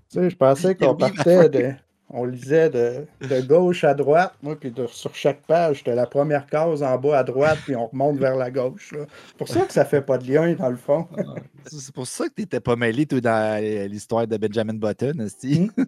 [0.09, 1.73] sais, je pensais qu'on partait de,
[2.13, 6.83] on lisait de, gauche à droite, moi, puis sur chaque page, c'était la première case
[6.83, 8.93] en bas à droite, puis on remonte vers la gauche.
[9.27, 11.07] C'est pour ça que ça fait pas de lien, dans le fond.
[11.17, 11.21] Ah,
[11.65, 15.69] c'est pour ça que tu n'étais pas mêlé, toi, dans l'histoire de Benjamin Button, aussi.
[15.77, 15.83] Hmm?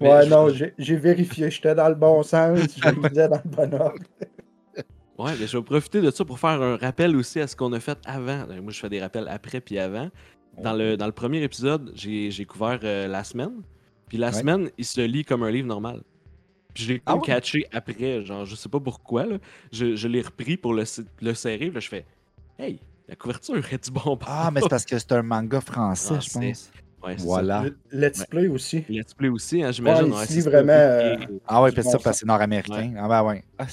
[0.00, 4.04] ouais, non, j'ai vérifié, j'étais dans le bon sens, je lisais dans le bon ordre.
[5.18, 7.72] Ouais, mais je vais profiter de ça pour faire un rappel aussi à ce qu'on
[7.72, 8.46] a fait avant.
[8.46, 10.10] Ben, moi, je fais des rappels après puis avant.
[10.62, 13.62] Dans le, dans le premier épisode, j'ai couvert euh, la semaine.
[14.08, 16.02] Puis la semaine, il se le lit comme un livre normal.
[16.74, 19.38] Puis je l'ai ah catché après, genre, je sais pas pourquoi, là.
[19.72, 20.84] Je, je l'ai repris pour le,
[21.20, 22.04] le serrer, là, je fais
[22.58, 26.20] Hey, la couverture est du bon Ah, mais c'est parce que c'est un manga français,
[26.20, 26.70] je pense.
[27.02, 27.64] Ouais, voilà.
[27.92, 28.84] Let's Play aussi.
[28.88, 30.12] Let's Play aussi, hein, j'imagine.
[30.12, 30.72] Ouais, vraiment.
[30.72, 32.94] Euh, ah ouais, peut-être ça parce que c'est nord-américain.
[32.98, 33.44] Ah ben ouais.
[33.58, 33.66] Ah,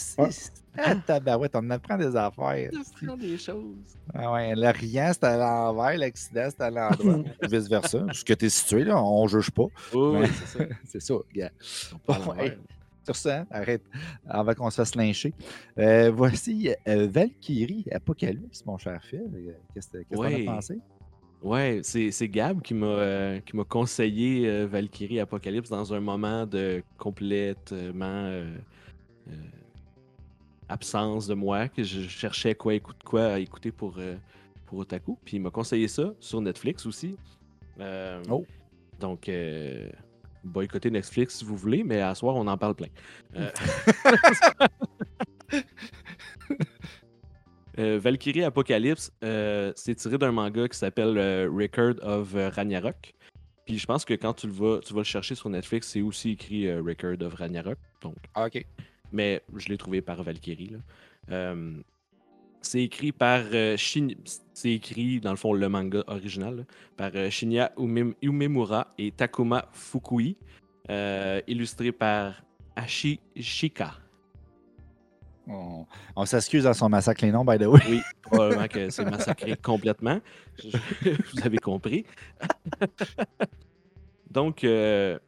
[0.77, 2.69] ah, tabarouette, on apprend des affaires.
[2.73, 3.97] On apprend des choses.
[4.13, 7.23] Ah ouais, le rien, c'est à l'envers, l'accident, c'est à l'endroit.
[7.49, 8.05] Vice-versa.
[8.11, 9.67] Ce que tu es situé, là, on ne juge pas.
[9.93, 10.65] Oui, c'est ça.
[10.85, 11.51] c'est ça, gars.
[13.05, 13.83] Sur ça, arrête,
[14.27, 15.33] avant qu'on se fasse lyncher.
[15.77, 19.21] Euh, voici euh, Valkyrie Apocalypse, mon cher Phil.
[19.73, 20.79] Qu'est-ce que tu as pensé?
[21.45, 26.47] Ouais, c'est Gab qui m'a euh, qui m'a conseillé euh, Valkyrie Apocalypse dans un moment
[26.47, 28.43] de complètement
[30.67, 33.99] absence de moi, que je cherchais quoi, écoute, quoi à écouter pour,
[34.65, 35.19] pour Otaku.
[35.23, 37.15] Puis il m'a conseillé ça sur Netflix aussi.
[38.31, 38.43] oh.
[38.99, 39.29] Donc,
[40.43, 42.87] boycotter Netflix si vous voulez, mais à soir, on en parle plein.
[47.77, 51.17] Valkyrie Apocalypse, c'est tiré d'un manga qui s'appelle
[51.49, 53.13] Record of Ragnarok.
[53.65, 56.01] Puis je pense que quand tu le vas, tu vas le chercher sur Netflix, c'est
[56.01, 57.77] aussi écrit euh, Record of Ragnarok.
[58.01, 58.63] Donc, ah, ok.
[59.11, 60.77] Mais je l'ai trouvé par Valkyrie.
[61.31, 61.81] Euh,
[62.61, 67.71] c'est écrit par euh, C'est écrit, dans le fond, le manga original, par Shinya
[68.21, 70.37] Umemura et Takuma Fukui.
[71.47, 72.43] illustré par
[72.75, 73.19] Ashi
[75.47, 77.81] On, s'excuse dans son massacre les noms, by the way.
[77.87, 80.19] Oui, probablement que c'est massacré complètement.
[80.63, 82.05] vous avez compris.
[84.31, 85.19] Donc, euh,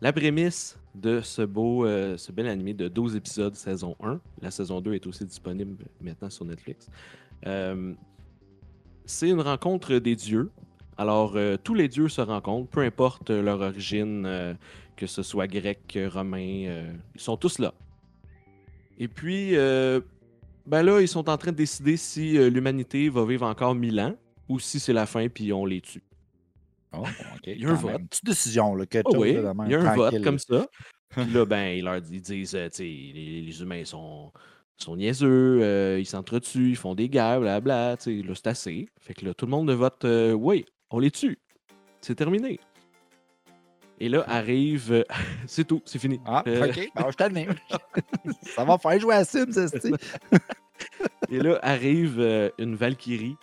[0.00, 4.20] la prémisse de ce beau, euh, ce bel animé de 12 épisodes, saison 1.
[4.40, 6.88] La saison 2 est aussi disponible maintenant sur Netflix.
[7.46, 7.94] Euh,
[9.04, 10.50] c'est une rencontre des dieux.
[10.98, 14.56] Alors, tous les dieux se rencontrent, peu importe leur origine,
[14.94, 17.72] que ce soit grec, romain, ils sont tous là.
[19.02, 20.00] Et puis, euh,
[20.64, 23.98] ben là, ils sont en train de décider si euh, l'humanité va vivre encore mille
[23.98, 24.14] ans
[24.48, 26.04] ou si c'est la fin puis on les tue.
[26.92, 27.02] Oh,
[27.44, 27.98] il y a un vote.
[27.98, 29.30] Une petite décision, là, oh, oui,
[29.66, 30.68] il y a un vote comme ça.
[31.08, 34.32] Puis là, ben, ils leur disent, euh, les, les, humains sont,
[34.76, 38.88] sont niaiseux, ils s'entretuent, ils font des guerres, blablabla, là, c'est assez.
[39.00, 40.06] Fait que là, tout le monde vote,
[40.38, 41.40] oui, on les tue.
[42.00, 42.60] C'est terminé.
[44.02, 44.92] Et là arrive.
[44.92, 45.04] Euh,
[45.46, 46.20] c'est tout, c'est fini.
[46.26, 46.90] Ah, euh, ok.
[46.92, 47.46] Ben, je t'admets.
[48.42, 49.68] ça va faire jouer à Sims, ça,
[51.30, 53.36] Et là arrive euh, une Valkyrie.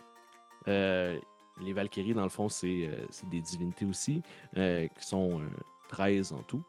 [0.68, 2.90] les Valkyries, dans le fond, c'est
[3.32, 4.22] des divinités aussi,
[4.54, 5.42] qui sont
[5.88, 6.64] 13 en tout,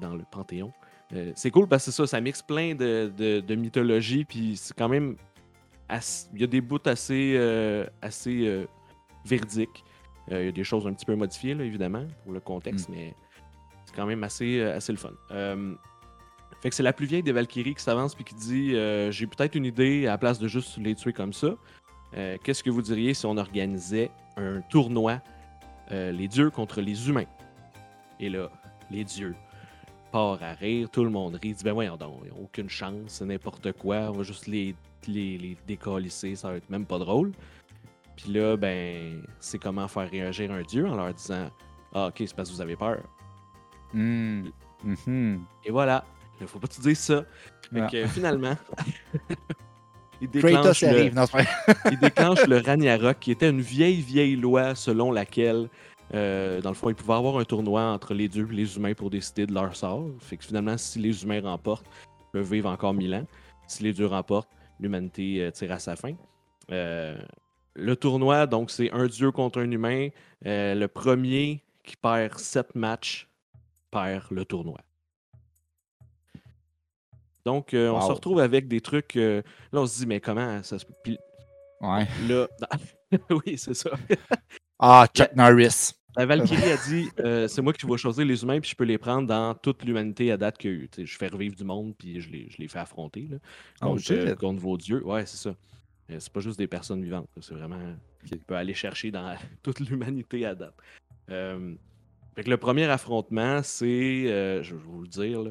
[0.00, 0.72] dans le Panthéon.
[1.34, 5.16] c'est cool parce que ça, ça mixe plein de, de, mythologie, puis c'est quand même.
[6.34, 7.36] Il y a des bouts assez,
[8.00, 8.66] assez
[9.24, 9.84] verdiques.
[9.84, 9.97] Euh,
[10.30, 12.92] il y a des choses un petit peu modifiées, évidemment, pour le contexte, mm.
[12.92, 13.14] mais
[13.84, 15.12] c'est quand même assez, euh, assez le fun.
[15.30, 15.74] Euh,
[16.60, 18.72] fait que c'est la plus vieille des Valkyries qui s'avance puis qui dit
[19.10, 21.54] J'ai peut-être une idée à la place de juste les tuer comme ça.
[22.42, 25.20] Qu'est-ce que vous diriez si on organisait un tournoi
[25.90, 27.26] les dieux contre les humains?
[28.18, 28.50] Et là,
[28.90, 29.36] les dieux
[30.10, 33.72] partent à rire, tout le monde rit, dit Ben voyons donc, aucune chance, c'est n'importe
[33.72, 34.74] quoi, on va juste les,
[35.06, 37.32] les, les décalisser, ça va être même pas drôle.
[38.18, 41.50] Puis là, ben, c'est comment faire réagir un dieu en leur disant
[41.94, 42.98] Ah, ok, c'est parce que vous avez peur.
[43.94, 44.48] Hmm.
[44.84, 45.38] Mm-hmm.
[45.64, 46.04] Et voilà.
[46.40, 47.24] Il ne faut pas te dire ça.
[47.72, 47.86] Fait ah.
[47.86, 48.56] que finalement,
[50.20, 51.10] il, déclenche le...
[51.92, 55.68] il déclenche le Ragnarok, qui était une vieille, vieille loi selon laquelle,
[56.14, 58.94] euh, dans le fond, il pouvait avoir un tournoi entre les dieux et les humains
[58.94, 60.06] pour décider de leur sort.
[60.18, 61.86] Fait que finalement, si les humains remportent,
[62.20, 63.26] ils peuvent vivre encore mille ans.
[63.68, 64.50] Si les dieux remportent,
[64.80, 66.14] l'humanité euh, tire à sa fin.
[66.70, 67.16] Euh,
[67.74, 70.08] le tournoi, donc, c'est un dieu contre un humain.
[70.46, 73.28] Euh, le premier qui perd sept matchs
[73.90, 74.78] perd le tournoi.
[77.44, 79.16] Donc, euh, on se retrouve avec des trucs.
[79.16, 80.84] Euh, là, on se dit, mais comment ça se.
[81.06, 82.06] ouais.
[82.28, 82.48] Là.
[83.30, 83.90] oui, c'est ça.
[84.78, 85.94] ah, Chuck Norris.
[86.16, 87.08] La Valkyrie a dit
[87.48, 90.32] c'est moi qui vais choisir les humains, puis je peux les prendre dans toute l'humanité
[90.32, 90.90] à date qu'il y a eu.
[90.98, 93.36] je fais revivre du monde, puis je les, je les fais affronter là,
[93.82, 93.96] oh,
[94.36, 95.04] contre vos dieux.
[95.04, 95.54] Ouais, c'est ça.
[96.08, 97.28] C'est pas juste des personnes vivantes.
[97.40, 97.78] C'est vraiment.
[98.24, 100.74] qu'il peut aller chercher dans toute l'humanité à date.
[101.30, 101.74] Euh,
[102.36, 104.24] le premier affrontement, c'est.
[104.26, 105.50] Euh, je vais vous le dire, là,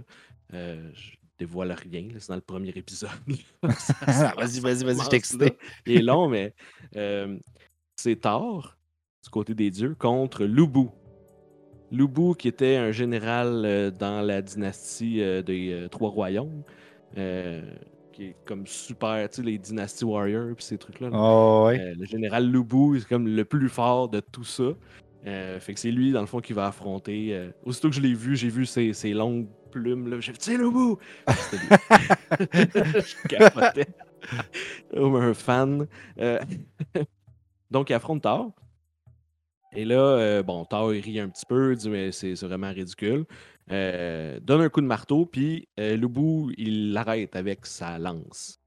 [0.54, 2.08] euh, je dévoile rien.
[2.18, 3.10] C'est dans le premier épisode.
[3.62, 5.58] vas-y, vas-y, vas-y, je t'excite.
[5.86, 6.54] Il est long, mais
[7.96, 8.78] c'est Thor,
[9.24, 10.88] du côté des dieux, contre Lubu.
[11.92, 16.64] Lubu, qui était un général dans la dynastie des Trois Royaumes
[18.18, 21.10] qui est comme super, tu sais, les Dynasty Warriors puis ces trucs-là.
[21.14, 21.80] Oh, ouais.
[21.80, 24.72] Euh, le général Lubu, c'est comme le plus fort de tout ça.
[25.28, 27.36] Euh, fait que c'est lui, dans le fond, qui va affronter.
[27.36, 30.08] Euh, aussitôt que je l'ai vu, j'ai vu ses, ses, longues plumes.
[30.08, 30.20] là.
[30.20, 30.96] J'ai dit, c'est Lubu!
[31.28, 33.86] je capotais.
[34.92, 35.86] Comme un fan.
[37.70, 38.52] Donc, il affronte Thor.
[39.74, 43.28] Et là, bon, Thor, il rit un petit peu, il dit, mais c'est vraiment ridicule.
[43.72, 48.60] Euh, donne un coup de marteau, puis euh, Lubu, il l'arrête avec sa lance.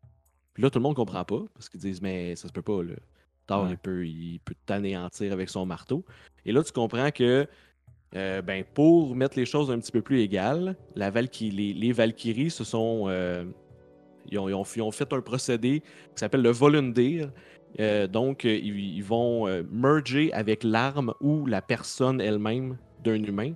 [0.53, 2.83] Puis là, tout le monde comprend pas, parce qu'ils disent, mais ça se peut pas,
[2.83, 2.95] là.
[3.47, 6.05] Thor, il peut, il peut t'anéantir avec son marteau.
[6.45, 7.49] Et là, tu comprends que,
[8.15, 12.51] euh, ben, pour mettre les choses un petit peu plus égales, la les, les Valkyries
[12.51, 13.09] se sont.
[14.31, 17.33] Ils ont, ils, ont, fait un procédé qui s'appelle le Volundir.
[18.09, 23.55] donc, ils, vont merger avec l'arme ou la personne elle-même d'un humain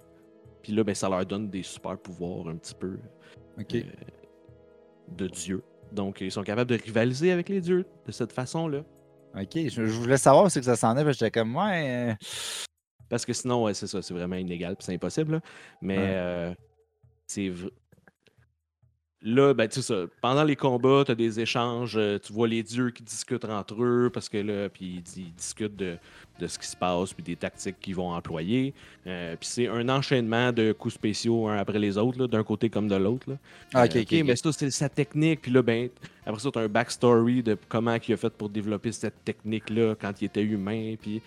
[0.65, 2.97] puis là, ben, ça leur donne des super pouvoirs un petit peu
[3.59, 3.83] euh,
[5.09, 5.63] de Dieu.
[5.93, 8.83] Donc, ils sont capables de rivaliser avec les dieux de cette façon-là.
[9.39, 12.09] Ok, je, voulais savoir ce que ça s'en est, parce que j'étais comme, ouais.
[12.11, 12.15] Euh,
[13.11, 15.43] parce que sinon, ouais, c'est ça, c'est vraiment inégal, puis c'est impossible.
[15.83, 16.55] Mais euh,
[17.27, 17.53] c'est
[19.27, 22.63] Là, ben, tu ça, pendant les combats, tu as des échanges, euh, tu vois les
[22.63, 25.97] dieux qui discutent entre eux, parce que là, puis ils, discutent de,
[26.47, 28.75] ce qui se passe, puis des tactiques qu'ils vont employer.
[29.07, 32.87] Euh, puis c'est un enchaînement de coups spéciaux, un après les autres, d'un côté comme
[32.87, 33.39] de l'autre.
[33.73, 35.89] Ah, ok, euh, Mais ça, c'est sa technique, puis là, ben,
[36.27, 39.95] après ça, tu as un backstory de comment il a fait pour développer cette technique-là
[39.99, 41.23] quand il était humain, puis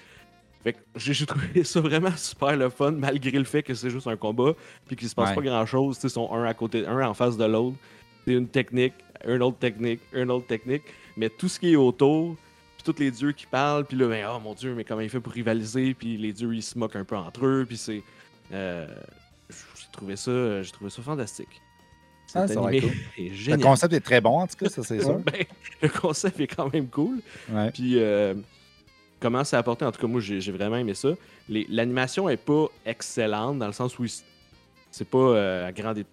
[0.96, 4.54] j'ai trouvé ça vraiment super le fun, malgré le fait que c'est juste un combat,
[4.86, 6.00] puis qu'il se passe pas grand chose.
[6.04, 7.78] Ils sont un à côté, un en face de l'autre.
[8.26, 8.94] C'est une technique,
[9.26, 10.84] une autre technique, une autre technique.
[11.16, 12.36] Mais tout ce qui est autour,
[12.78, 15.10] puis tous les dieux qui parlent, puis là, ben, oh mon dieu, mais comment il
[15.10, 18.04] fait pour rivaliser, puis les dieux ils se moquent un peu entre eux, puis c'est.
[18.52, 18.88] Euh,
[19.50, 21.62] j'ai trouvé ça, j'ai trouvé ça fantastique.
[22.36, 22.82] Ah, animé
[23.48, 25.20] Le concept est très bon, en tout cas, ça c'est sûr.
[25.20, 25.46] Ben,
[25.82, 27.20] le concept est quand même cool.
[27.74, 28.34] Puis euh,
[29.20, 31.10] comment c'est apporté, en tout cas, moi, j'ai vraiment aimé ça.
[31.50, 34.06] L'animation est pas excellente, dans le sens où
[34.92, 36.04] c'est pas euh, à grande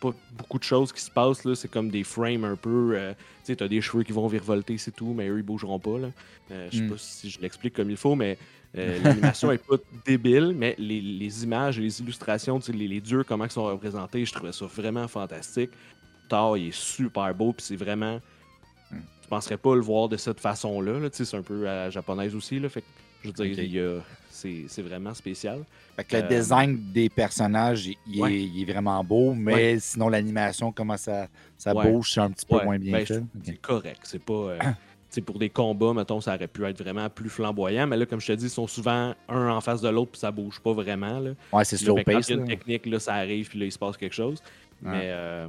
[0.00, 1.44] pas beaucoup de choses qui se passent.
[1.44, 2.92] là C'est comme des frames un peu.
[2.94, 5.78] Euh, tu sais, t'as des cheveux qui vont virevolter, c'est tout, mais eux, ils bougeront
[5.78, 5.98] pas.
[5.98, 6.08] Là.
[6.50, 6.90] Euh, je sais hmm.
[6.90, 8.36] pas si je l'explique comme il faut, mais
[8.74, 13.50] l'animation est pas débile, mais les, images et les illustrations, les, les dieux, comment ils
[13.50, 15.70] sont représentés, je trouvais ça vraiment fantastique.
[16.28, 18.20] Thor, il est super beau, puis c'est vraiment
[19.24, 20.98] je penserais pas le voir de cette façon-là.
[20.98, 21.08] Là.
[21.10, 22.58] C'est un peu à la japonaise aussi.
[22.60, 22.68] Là.
[22.68, 22.84] Fait
[23.22, 25.64] je veux dire, c'est vraiment spécial.
[25.96, 30.98] Fait que le euh, design des personnages, il, est, vraiment beau, mais sinon l'animation, comment
[30.98, 33.22] ça, ça bouge, c'est un petit peu moins bien ben, fait.
[33.42, 34.00] C'est correct.
[34.02, 34.34] C'est pas.
[34.34, 34.58] Euh,
[35.24, 38.26] pour des combats, mettons, ça aurait pu être vraiment plus flamboyant, mais là, comme je
[38.26, 41.20] te dis, ils sont souvent un en face de l'autre, puis ça bouge pas vraiment.
[41.20, 41.30] Là.
[41.52, 42.04] Ouais, c'est slow pace.
[42.04, 44.14] Quand il y a une technique, là, ça arrive, puis là, il se passe quelque
[44.14, 44.42] chose.
[44.82, 45.48] Mais euh,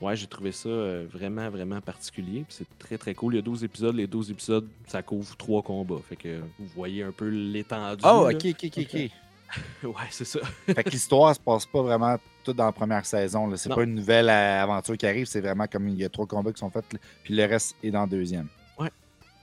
[0.00, 2.44] Ouais, j'ai trouvé ça euh, vraiment, vraiment particulier.
[2.50, 3.34] c'est très, très cool.
[3.34, 3.94] Il y a 12 épisodes.
[3.94, 6.00] Les 12 épisodes, ça couvre trois combats.
[6.06, 8.02] Fait que vous voyez un peu l'étendue.
[8.04, 9.10] Oh, ok, ok, ok, ok.
[9.84, 10.40] ouais, c'est ça.
[10.66, 13.54] fait que l'histoire se passe pas vraiment tout dans la première saison.
[13.56, 15.26] C'est pas une nouvelle euh, aventure qui arrive.
[15.26, 16.84] C'est vraiment comme il y a trois combats qui sont faits.
[17.24, 18.48] Puis le reste est dans le deuxième.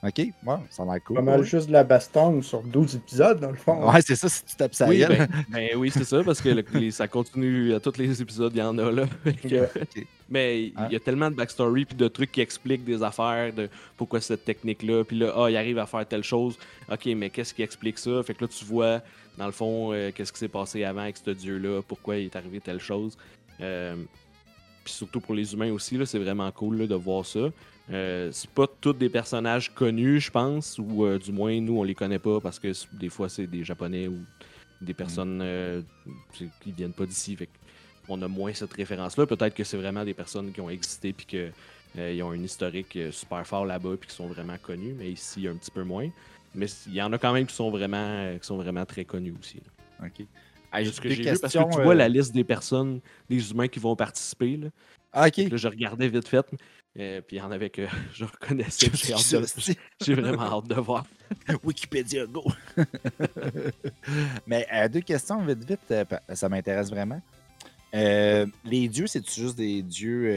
[0.06, 0.34] OK, ouais,
[0.70, 1.16] ça a l'air cool.
[1.16, 3.90] Pas mal juste de la baston sur 12 épisodes, dans le fond.
[3.90, 6.90] Ouais, c'est ça, si tu tapes ça oui, ben, ben, oui, c'est ça, parce que
[6.92, 9.06] ça continue à tous les épisodes, il y en a là.
[10.30, 13.70] Mais il y a tellement de backstory puis de trucs qui expliquent des affaires, de
[13.96, 15.06] pourquoi cette technique-là.
[15.06, 16.58] Puis là, ah, il arrive à faire telle chose.
[16.92, 18.22] OK, mais qu'est-ce qui explique ça?
[18.24, 19.02] Fait que là, tu vois,
[19.38, 22.36] dans le fond, euh, qu'est-ce qui s'est passé avant avec ce dieu-là, pourquoi il est
[22.36, 23.18] arrivé telle chose.
[23.62, 23.96] Euh,
[24.84, 27.50] puis surtout pour les humains aussi, c'est vraiment cool de voir ça.
[27.92, 31.84] Euh, c'est pas tous des personnages connus, je pense, ou euh, du moins nous on
[31.84, 34.20] les connaît pas parce que des fois c'est des japonais ou
[34.80, 35.82] des personnes euh,
[36.34, 37.38] qui viennent pas d'ici.
[38.08, 39.26] On a moins cette référence-là.
[39.26, 43.46] Peut-être que c'est vraiment des personnes qui ont existé puis qu'ils ont un historique super
[43.46, 46.10] fort là-bas puis qui sont vraiment connus, mais ici un petit peu moins.
[46.56, 49.36] Mais il y en a quand même qui sont vraiment, qui sont vraiment très connus
[49.40, 49.62] aussi.
[50.02, 50.26] OK.
[50.74, 53.80] ce que j'ai vu, parce que tu vois la liste des personnes, des humains qui
[53.80, 54.58] vont participer.
[54.58, 54.68] Là.
[55.14, 55.38] Ah, ok.
[55.50, 56.46] Là, je regardais vite fait.
[57.00, 58.92] Euh, puis il y en avait que je reconnaissais.
[60.02, 61.06] J'ai vraiment hâte de voir.
[61.64, 62.44] Wikipédia, go!
[64.46, 67.22] Mais euh, deux questions, vite, vite, euh, ça m'intéresse vraiment.
[67.94, 70.30] les dieux, c'est juste des dieux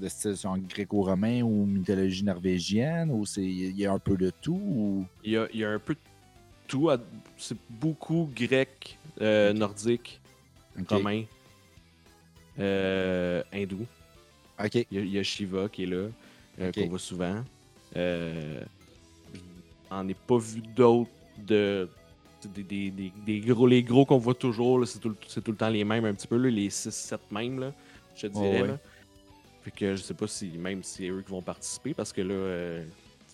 [0.00, 0.34] de style
[0.66, 5.06] gréco-romain ou mythologie norvégienne ou il y a un peu de tout?
[5.24, 6.00] Il, y a, y a, un peu de
[6.66, 6.88] tout.
[7.36, 10.22] C'est beaucoup grec, nordique,
[10.88, 11.24] romain,
[12.58, 13.86] hindou.
[14.90, 16.08] Il, y a, Shiva qui est là,
[16.60, 17.44] euh, qu'on voit souvent.
[17.96, 18.62] Euh,
[19.90, 21.88] on ai pas vu d'autres de.
[22.54, 26.14] Des, gros, les gros qu'on voit toujours, c'est tout, tout, le temps les mêmes, un
[26.14, 27.72] petit peu, les 6-7 mêmes, là,
[28.14, 28.78] je te dirais.
[29.62, 32.20] Fait que je sais pas si même si c'est eux qui vont participer, parce que
[32.20, 32.84] là, euh,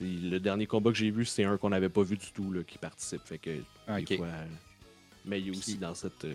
[0.00, 2.62] le dernier combat que j'ai vu, c'est un qu'on n'avait pas vu du tout là,
[2.62, 3.20] qui participe.
[3.26, 3.50] Fait que,
[5.26, 6.26] mais il y a aussi dans cette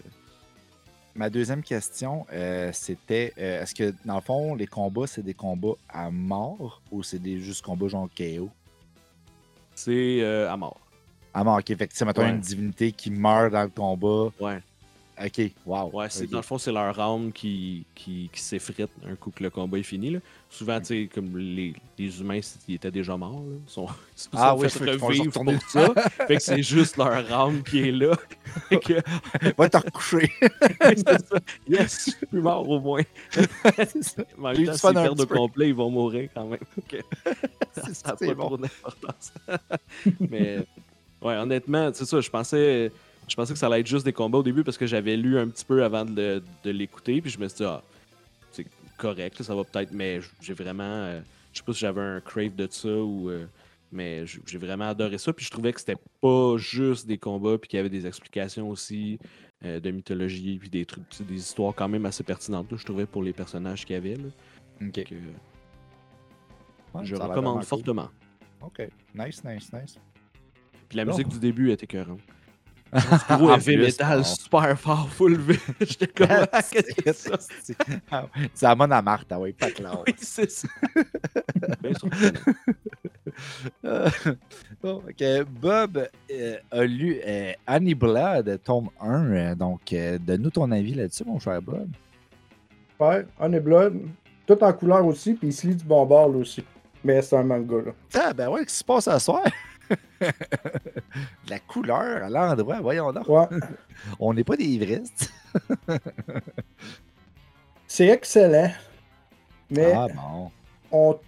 [1.17, 5.33] ma deuxième question, euh, c'était euh, est-ce que dans le fond, les combats, c'est des
[5.33, 8.49] combats à mort ou c'est des juste combats genre KO?
[9.75, 10.79] C'est euh, à mort.
[11.33, 11.75] À mort, ok.
[11.75, 14.31] Fait que une divinité qui meurt dans le combat.
[14.39, 14.61] Ouais.
[15.19, 15.89] Ok, wow.
[15.93, 19.49] Ouais, dans le fond, c'est leur âme qui, qui, qui s'effrite un coup que le
[19.49, 20.11] combat est fini.
[20.11, 20.19] Là.
[20.47, 23.41] Souvent, tu sais, comme les, les, humains, ils étaient déjà morts.
[23.41, 23.55] Là.
[23.65, 23.87] Ils sont,
[24.33, 25.93] ils ah oui, fait revivre pour ça.
[26.27, 28.15] fait que c'est juste leur âme qui est là.
[28.69, 29.01] que...
[29.57, 30.31] Va te recoucher.
[31.67, 33.03] Yes, je suis plus mort au moins.
[33.35, 36.59] Mais s'ils perdent de complet, ils vont mourir quand même.
[37.73, 38.45] ça n'a pas bon.
[38.45, 39.33] trop d'importance.
[40.19, 40.59] Mais,
[41.21, 42.91] ouais, honnêtement, c'est ça, je pensais
[43.27, 45.37] je pensais que ça allait être juste des combats au début parce que j'avais lu
[45.37, 47.83] un petit peu avant de, l'écouter, puis je me suis dit, ah,
[48.97, 51.19] correct, ça va peut-être, mais j'ai vraiment.
[51.51, 53.29] je sais pas si j'avais un crave de ça ou.
[53.91, 55.33] mais j'ai vraiment adoré ça.
[55.33, 58.69] Puis je trouvais que c'était pas juste des combats, puis qu'il y avait des explications
[58.69, 59.19] aussi
[59.61, 63.33] de mythologie, puis des trucs, des histoires quand même assez pertinentes, je trouvais, pour les
[63.33, 64.17] personnages qu'il y avait.
[64.81, 65.05] Ok.
[67.03, 68.09] je recommande fortement.
[68.61, 69.99] Ok, nice, nice, nice.
[70.89, 72.21] Puis la musique du début était écœurante.
[72.91, 75.59] Gros heavy metal super fort, full V.
[75.81, 77.37] J'étais comme, ah, qu'est-ce que c'est ça?
[78.53, 80.01] C'est la mode à Marthe, ah oui, pas clair.
[80.05, 80.67] oui, c'est ça.
[84.81, 85.23] bon, ok,
[85.61, 89.31] Bob euh, a lu euh, Annie Blood, tome 1.
[89.31, 89.93] Euh, donc,
[90.25, 91.87] donne-nous ton avis là-dessus, mon cher Bob.
[92.99, 94.01] Ouais, Annie Blood,
[94.45, 96.63] tout en couleur aussi, puis il se lit du bon bord là aussi.
[97.03, 97.91] Mais c'est un manga, là.
[98.15, 99.43] Ah, ben ouais, qu'est-ce qui se passe à soir?
[101.49, 103.27] la couleur à l'endroit, voyons donc.
[104.19, 105.31] On n'est pas des ivristes.
[107.87, 108.71] c'est excellent.
[109.69, 110.07] Mais ah,
[110.91, 111.19] on,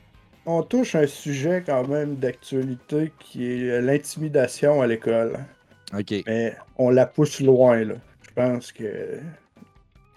[0.46, 5.40] on, touche un sujet quand même d'actualité qui est l'intimidation à l'école.
[5.94, 6.24] OK.
[6.26, 7.96] Mais on la pousse loin, là.
[8.22, 9.20] Je pense que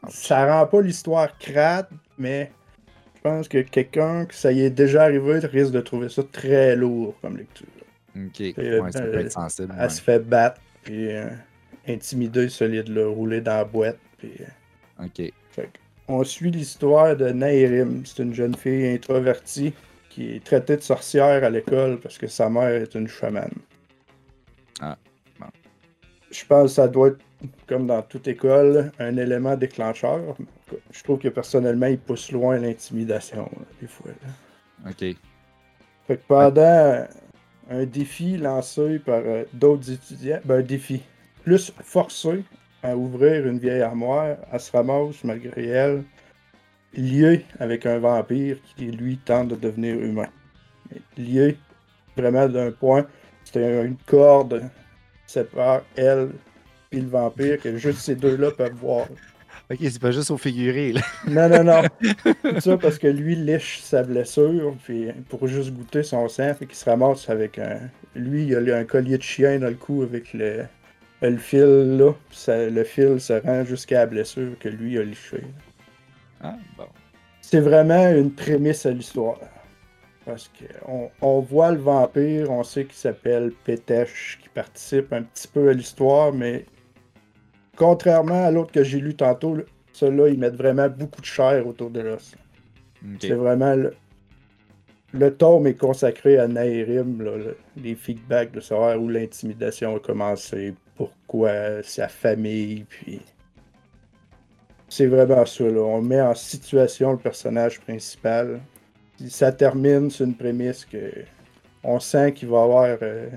[0.09, 2.53] ça rend pas l'histoire crade, mais
[3.17, 6.77] je pense que quelqu'un que ça y est déjà arrivé risque de trouver ça très
[6.77, 7.67] lourd comme lecture.
[8.17, 8.41] Ok.
[8.41, 9.75] ouais, ça peut être sensible.
[9.79, 11.29] Elle se fait battre, puis euh,
[11.89, 13.99] intimider solide, là, rouler dans la boîte.
[14.19, 15.33] Puis, euh, ok.
[16.09, 18.05] on suit l'histoire de Nairim.
[18.05, 19.73] C'est une jeune fille introvertie
[20.11, 23.55] qui est traitée de sorcière à l'école parce que sa mère est une chamane.
[24.81, 24.99] Ah,
[25.41, 25.47] bon.
[26.31, 27.25] Je pense que ça doit être,
[27.67, 30.37] comme dans toute école, un élément déclencheur.
[30.91, 33.51] Je trouve que personnellement, il pousse loin l'intimidation,
[33.81, 34.11] des fois.
[34.87, 35.17] Ok.
[36.07, 37.07] Fait que pendant
[37.73, 41.03] un défi lancé par euh, d'autres étudiants, ben, un défi
[41.43, 42.45] plus forcé
[42.83, 46.05] à ouvrir une vieille armoire, elle se ramasse malgré elle,
[46.95, 50.29] liée avec un vampire qui lui tente de devenir humain.
[51.17, 51.57] Lié
[52.17, 53.07] vraiment d'un point,
[53.45, 54.63] c'était une corde
[55.27, 56.33] sépare elle
[56.91, 59.07] et le vampire que juste ces deux-là peuvent voir.
[59.73, 61.01] Ok, c'est pas juste au figuré, là.
[61.27, 61.83] Non, non, non.
[62.43, 66.67] C'est ça parce que lui lèche sa blessure puis pour juste goûter son sang, fait
[66.67, 67.79] qu'il se ramasse avec un.
[68.15, 70.65] Lui, il a un collier de chien dans le cou avec le,
[71.23, 72.13] le fil là.
[72.49, 75.43] le fil se rend jusqu'à la blessure que lui a liché.
[76.43, 76.89] Ah, bon.
[77.41, 79.39] C'est vraiment une prémisse à l'histoire.
[80.27, 85.49] Parce qu'on on voit le vampire, on sait qu'il s'appelle Pétèche, qui participe un petit
[85.49, 86.67] peu à l'histoire, mais
[87.77, 89.57] Contrairement à l'autre que j'ai lu tantôt,
[89.93, 92.35] ceux-là, ils mettent vraiment beaucoup de chair autour de l'os.
[93.21, 93.75] C'est vraiment
[95.13, 95.37] le...
[95.37, 97.27] tome est consacré à Naïrim,
[97.77, 103.21] les feedbacks de savoir où l'intimidation a commencé, pourquoi, sa famille, puis.
[104.89, 105.81] C'est vraiment ça, là.
[105.81, 108.61] On met en situation le personnage principal.
[109.27, 111.11] ça termine sur une prémisse que
[111.83, 113.29] on sent qu'il va y avoir euh,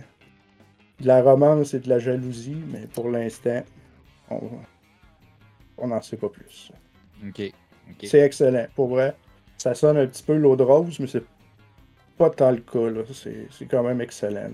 [0.99, 3.63] de la romance et de la jalousie, mais pour l'instant,
[4.29, 6.71] on n'en sait pas plus.
[7.27, 7.51] Ok.
[8.03, 8.67] C'est excellent.
[8.75, 9.15] Pour vrai,
[9.57, 11.23] ça sonne un petit peu l'eau de rose, mais c'est
[12.17, 13.13] pas tant le cas.
[13.13, 14.51] C'est quand même excellent.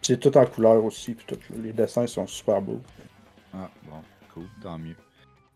[0.00, 1.14] C'est tout en couleur aussi.
[1.14, 2.80] Puis les dessins sont super beaux.
[3.52, 4.02] Ah, bon,
[4.32, 4.96] cool, tant mieux.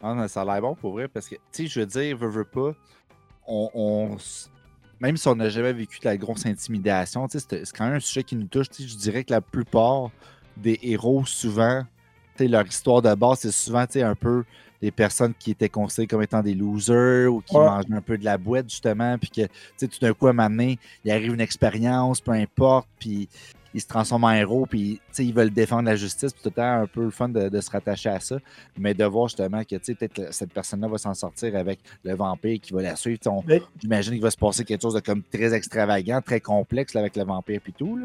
[0.03, 2.29] Ah, ça a l'air bon pour vrai parce que, tu sais, je veux dire, veux,
[2.29, 2.75] veux pas,
[3.47, 4.19] on,
[5.01, 8.23] même si on n'a jamais vécu de la grosse intimidation, c'est quand même un sujet
[8.23, 8.67] qui nous touche.
[8.79, 10.11] Je dirais que la plupart
[10.57, 11.85] des héros, souvent,
[12.41, 14.45] leur histoire de base, c'est souvent un peu
[14.81, 18.25] des personnes qui étaient considérées comme étant des losers ou qui mangeaient un peu de
[18.25, 21.41] la boîte, justement, puis que tout d'un coup, à un moment donné, il arrive une
[21.41, 23.29] expérience, peu importe, puis
[23.75, 26.83] ils se transforment en héros, puis ils veulent défendre la justice, puis tout le temps
[26.83, 28.39] un peu le fun de, se rattacher à ça,
[28.79, 32.73] mais de voir justement que peut-être cette personne-là va s'en sortir avec le vampire qui
[32.73, 33.19] va la suivre.
[33.81, 37.25] J'imagine qu'il va se passer quelque chose de comme très extravagant, très complexe avec le
[37.25, 37.99] vampire puis tout.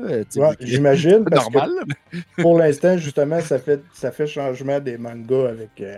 [0.60, 1.26] J'imagine.
[1.32, 1.72] normal.
[2.38, 5.98] pour l'instant, justement, ça fait, ça fait changement des mangas avec euh,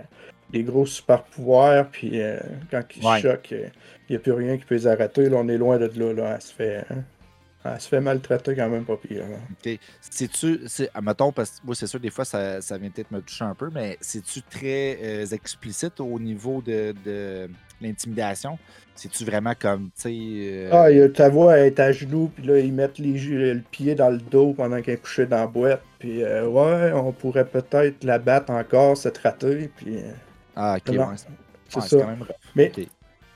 [0.52, 2.38] des gros super pouvoirs, puis euh,
[2.70, 3.68] quand ils choquent, euh,
[4.08, 5.28] il n'y a plus rien qui peut les arrêter.
[5.28, 6.12] Là, on est loin de là.
[6.12, 6.84] là se fait.
[6.90, 7.04] Hein.
[7.64, 9.22] Elle se fait maltraiter quand même pas pire.
[9.50, 9.78] OK.
[10.00, 10.60] C'est-tu,
[11.00, 13.54] mettons, parce que moi, c'est sûr, des fois, ça, ça vient peut-être me toucher un
[13.54, 17.48] peu, mais c'est-tu très euh, explicite au niveau de, de
[17.80, 18.58] l'intimidation?
[18.96, 20.12] C'est-tu vraiment comme, tu sais.
[20.12, 20.70] Euh...
[20.72, 24.18] Ah, ta voix est à genoux, puis là, ils mettent les, le pied dans le
[24.18, 28.18] dos pendant qu'elle est couchée dans la boîte, puis euh, ouais, on pourrait peut-être la
[28.18, 29.98] battre encore, se traiter, puis.
[29.98, 30.12] Euh,
[30.56, 31.04] ah, ok, ouais,
[31.68, 31.96] c'est ça.
[32.00, 32.72] Quand même mais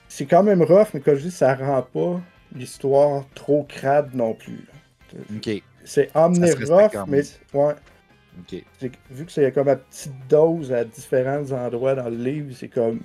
[0.09, 2.21] c'est quand même rough, mais comme je dis, ça rend pas
[2.55, 4.67] l'histoire trop crade non plus.
[5.37, 5.63] Ok.
[5.85, 7.23] C'est omnirough, mais
[7.55, 7.75] ouais.
[9.11, 13.01] Vu que c'est comme à petite dose à différents endroits dans le livre, c'est comme.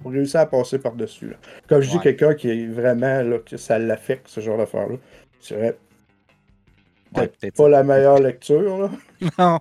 [0.00, 1.34] pour réussir à passer par-dessus.
[1.68, 4.96] Comme je dis, quelqu'un qui est vraiment, là, que ça l'affecte, ce genre d'affaire-là,
[5.40, 5.76] c'est
[7.12, 8.78] peut-être pas la meilleure lecture.
[8.78, 8.90] Là.
[9.38, 9.58] Non,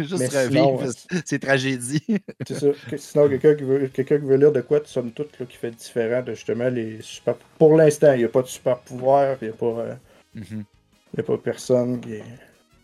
[0.00, 0.82] juste revivre,
[1.24, 2.02] c'est tragédie.
[2.46, 2.66] c'est ça.
[2.96, 6.20] Sinon, quelqu'un qui, veut, qui veut lire de quoi, somme toute, là, qui fait différent
[6.20, 7.36] de justement les super.
[7.58, 9.66] Pour l'instant, il n'y a pas de super pouvoir, il n'y a pas.
[9.66, 9.94] Euh,
[10.36, 11.20] mm-hmm.
[11.20, 12.24] a pas personne qui est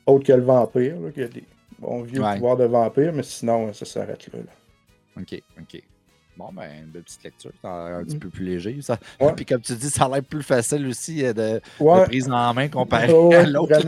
[0.06, 1.44] autre que le vampire, là, qui a des
[1.80, 4.40] bons vieux pouvoirs de vampire, mais sinon, ça s'arrête là.
[5.20, 5.82] OK, OK.
[6.36, 8.20] Bon, ben, une belle petite lecture, un petit mm.
[8.20, 8.82] peu plus léger.
[8.82, 8.98] Ça.
[9.34, 11.60] Puis comme tu dis, ça a l'air plus facile aussi euh, de,
[12.04, 13.74] prise en main comparé à l'autre.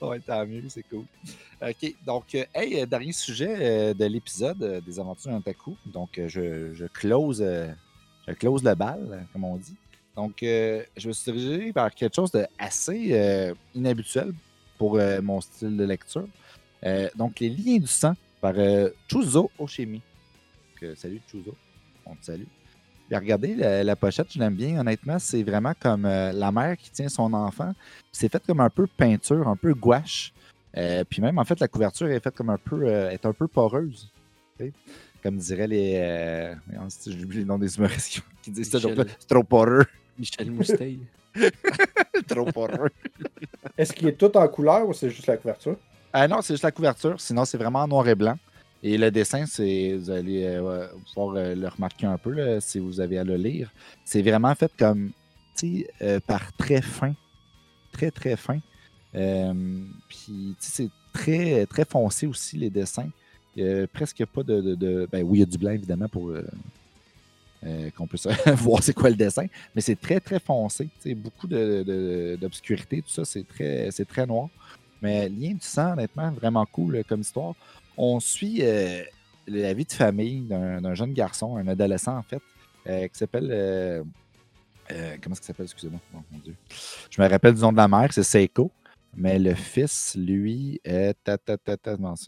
[0.00, 1.04] ouais, tant mieux, c'est cool.
[1.60, 5.76] OK, donc, euh, hey, euh, dernier sujet de l'épisode des aventures d'Antaku.
[5.86, 7.44] Donc, je, je, close,
[8.28, 9.74] je close le bal, comme on dit.
[10.14, 14.32] Donc, je me suis dirigé vers quelque chose d'assez inhabituel
[14.78, 16.28] pour mon style de lecture.
[17.16, 18.54] donc, les liens du sang par
[19.08, 20.00] Chuzo Oshimi
[20.96, 21.54] salut Chuzo.
[22.06, 22.44] On te salue.
[23.12, 24.80] regardez la, pochette, je l'aime bien.
[24.80, 27.74] Honnêtement, c'est vraiment comme euh, la mère qui tient son enfant.
[28.10, 30.32] C'est fait comme un peu peinture, un peu gouache.
[30.76, 33.32] Euh, puis même, en fait, la couverture est faite comme un peu, euh, est un
[33.32, 34.10] peu poreuse.
[35.22, 36.56] Comme diraient les.
[37.06, 38.78] J'oublie les noms des humoristes qui disent ça.
[38.80, 39.84] C'est trop poreux.
[40.18, 41.00] Michel Mousteil.
[42.28, 42.90] trop poreux.
[43.76, 45.76] Est-ce qu'il est tout en couleur ou c'est juste la couverture?
[46.28, 47.20] non, c'est juste la couverture.
[47.20, 48.36] Sinon, c'est vraiment en noir et blanc.
[48.82, 53.00] Et le dessin, c'est vous allez euh, pouvoir euh, le remarquer un peu si vous
[53.00, 53.70] avez à le lire.
[54.04, 55.12] C'est vraiment fait comme
[56.02, 57.14] euh, par très fin.
[57.92, 58.58] Très, très fin.
[59.12, 63.10] puis c'est très, très foncé aussi, les dessins.
[63.92, 66.32] Presque pas de, Ben oui, il y a du blanc, évidemment, pour
[67.94, 68.26] qu'on puisse
[68.56, 69.46] voir c'est quoi le dessin.
[69.76, 70.88] Mais c'est très, très foncé.
[71.14, 74.48] Beaucoup d'obscurité, tout ça, c'est très, très noir.
[75.02, 77.54] Mais Lien du sang, honnêtement, vraiment cool comme histoire
[77.96, 79.02] on suit euh,
[79.46, 82.42] la vie de famille d'un jeune garçon, un adolescent en fait,
[82.86, 83.48] euh, qui s'appelle.
[83.50, 84.02] Euh,
[85.22, 85.66] comment est-ce s'appelle?
[85.66, 86.00] Excusez-moi.
[86.14, 86.54] Oh, mon Dieu.
[87.10, 88.70] Je me rappelle du nom de la mère, c'est Seiko.
[89.14, 91.16] Mais le fils, lui, est.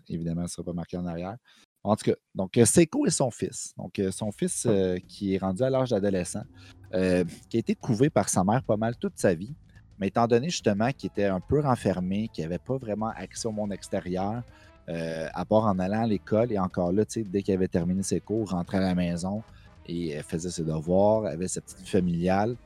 [0.08, 1.36] évidemment, ça ne sera pas marqué en arrière.
[1.82, 3.74] En tout cas, donc Seiko est son fils.
[3.76, 4.66] Donc, son fils
[5.08, 6.44] qui est rendu à l'âge d'adolescent,
[6.92, 7.24] qui a
[7.58, 9.54] été couvé par sa mère pas mal toute sa vie.
[9.98, 13.52] Mais étant donné justement qu'il était un peu renfermé, qu'il n'avait pas vraiment accès au
[13.52, 14.42] monde extérieur,
[14.88, 16.52] euh, à part en allant à l'école.
[16.52, 19.42] Et encore là, dès qu'il avait terminé ses cours, rentrait à la maison
[19.86, 22.56] et faisait ses devoirs, avait sa petite vie familiale,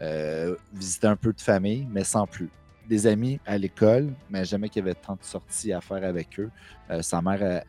[0.00, 2.50] euh, visitait un peu de famille, mais sans plus.
[2.88, 6.40] Des amis à l'école, mais jamais qu'il y avait tant de sorties à faire avec
[6.40, 6.50] eux.
[6.90, 7.62] Euh, sa mère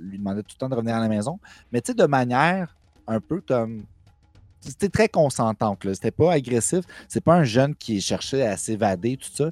[0.00, 1.38] lui demandait tout le temps de revenir à la maison,
[1.70, 2.74] mais de manière
[3.06, 3.84] un peu comme
[4.62, 5.78] c'était très consentante.
[5.92, 6.84] C'était pas agressif.
[7.08, 9.50] C'est pas un jeune qui cherchait à s'évader, tout ça.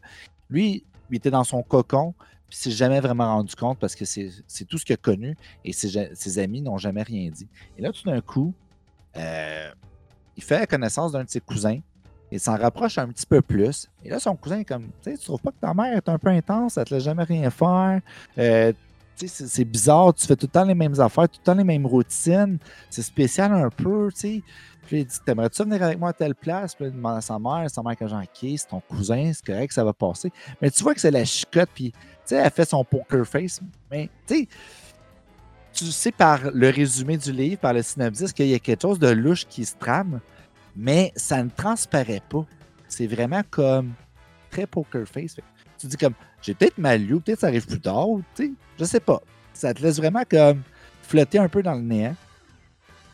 [0.49, 2.15] Lui, il était dans son cocon.
[2.51, 5.73] Puis s'est jamais vraiment rendu compte parce que c'est tout ce qu'il a connu et
[5.73, 7.49] ses, amis n'ont jamais rien dit.
[7.79, 8.53] Et là, tout d'un coup,
[9.17, 9.71] euh,
[10.37, 11.79] il fait la connaissance d'un de ses cousins.
[12.33, 13.89] Il s'en rapproche un petit peu plus.
[14.05, 16.29] Et là, son cousin est comme, tu trouves pas que ta mère est un peu
[16.29, 18.01] intense, elle te laisse jamais rien faire.
[18.39, 18.73] Euh,
[19.17, 21.87] c'est bizarre, tu fais tout le temps les mêmes affaires, tout le temps les mêmes
[21.87, 22.59] routines.
[22.89, 24.43] C'est spécial un peu, tu sais.
[24.91, 26.75] Puis il dit T'aimerais-tu venir avec moi à telle place?
[26.75, 29.73] Puis il demande à sa mère, sa mère que Jean c'est ton cousin, c'est correct,
[29.73, 30.33] ça va passer.
[30.61, 33.61] Mais tu vois que c'est la chicotte, puis tu sais, elle fait son poker face.
[33.89, 34.49] Mais tu sais,
[35.73, 38.99] tu sais par le résumé du livre, par le synopsis, qu'il y a quelque chose
[38.99, 40.19] de louche qui se trame,
[40.75, 42.45] mais ça ne transparaît pas.
[42.89, 43.93] C'est vraiment comme
[44.51, 45.37] très poker face.
[45.79, 48.85] tu dis comme j'ai peut-être mal lu, peut-être ça arrive plus tard, tu sais, je
[48.85, 49.23] sais pas.
[49.53, 50.63] Ça te laisse vraiment comme
[51.03, 52.17] flotter un peu dans le néant.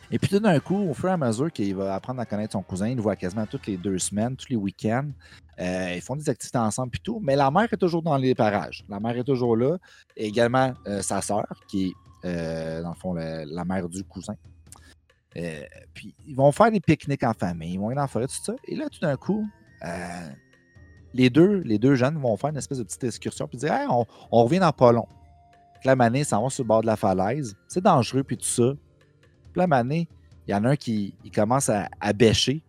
[0.09, 2.53] Et puis tout d'un coup, au fur et à mesure qu'il va apprendre à connaître
[2.53, 5.09] son cousin, il le voit quasiment toutes les deux semaines, tous les week-ends.
[5.59, 7.19] Euh, ils font des activités ensemble puis tout.
[7.21, 8.85] Mais la mère est toujours dans les parages.
[8.87, 9.77] La mère est toujours là.
[10.15, 11.93] Et également euh, sa sœur, qui est
[12.25, 14.35] euh, dans le fond la, mère du cousin.
[15.93, 18.55] puis ils vont faire des pique-niques en famille, ils vont aller la forêt, tout ça.
[18.65, 19.45] Et là, tout d'un coup,
[21.13, 23.73] les deux, les deux jeunes vont faire une espèce de petite excursion puis dire
[24.31, 25.07] on, revient dans pas long.
[25.83, 27.55] la manée s'en va sur le bord de la falaise.
[27.67, 28.73] C'est dangereux puis tout ça.
[29.57, 29.83] Puis la
[30.47, 32.61] il y en a un qui commence à, bêcher.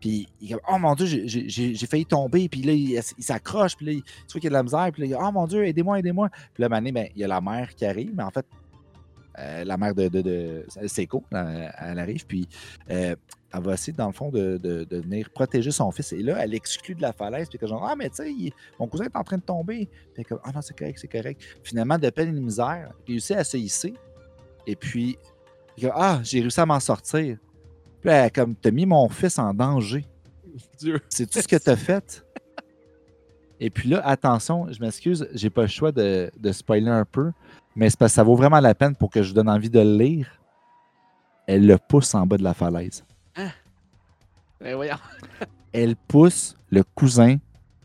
[0.00, 2.48] Puis il Oh mon Dieu, j'ai failli tomber.
[2.48, 3.76] Puis là, il, s'accroche.
[3.76, 4.88] Puis là, il, vois qu'il y a de la misère.
[4.92, 6.30] Puis là, il dit Oh mon Dieu, aidez-moi, aidez-moi.
[6.54, 8.12] Puis là, manée, ben, il y a la mère qui arrive.
[8.14, 8.46] Mais en fait,
[9.38, 12.48] euh, la mère de, de, de Seiko, elle, arrive, puis
[12.90, 13.14] euh,
[13.52, 16.12] elle va essayer, dans le fond, de, venir protéger son fils.
[16.12, 18.86] Et là, elle exclut de la falaise, puis que genre, ah, mais tu sais, mon
[18.86, 19.90] cousin est en train de tomber.
[20.14, 21.42] Puis comme, ah non, c'est correct, c'est correct.
[21.62, 23.92] Finalement, de peine et de misère, il réussit à se hisser.
[24.66, 25.18] Et puis,
[25.92, 27.38] ah, j'ai réussi à m'en sortir.
[28.00, 30.04] Puis là, comme, t'as mis mon fils en danger.
[31.08, 32.24] C'est tout ce que t'as fait?
[33.58, 37.32] Et puis là, attention, je m'excuse, j'ai pas le choix de, spoiler un peu,
[37.74, 39.70] mais c'est parce que ça vaut vraiment la peine pour que je vous donne envie
[39.70, 40.28] de le lire.
[41.46, 43.04] Elle le pousse en bas de la falaise.
[43.36, 43.48] Hein?
[44.60, 44.96] Ben voyons.
[45.72, 47.36] Elle pousse le cousin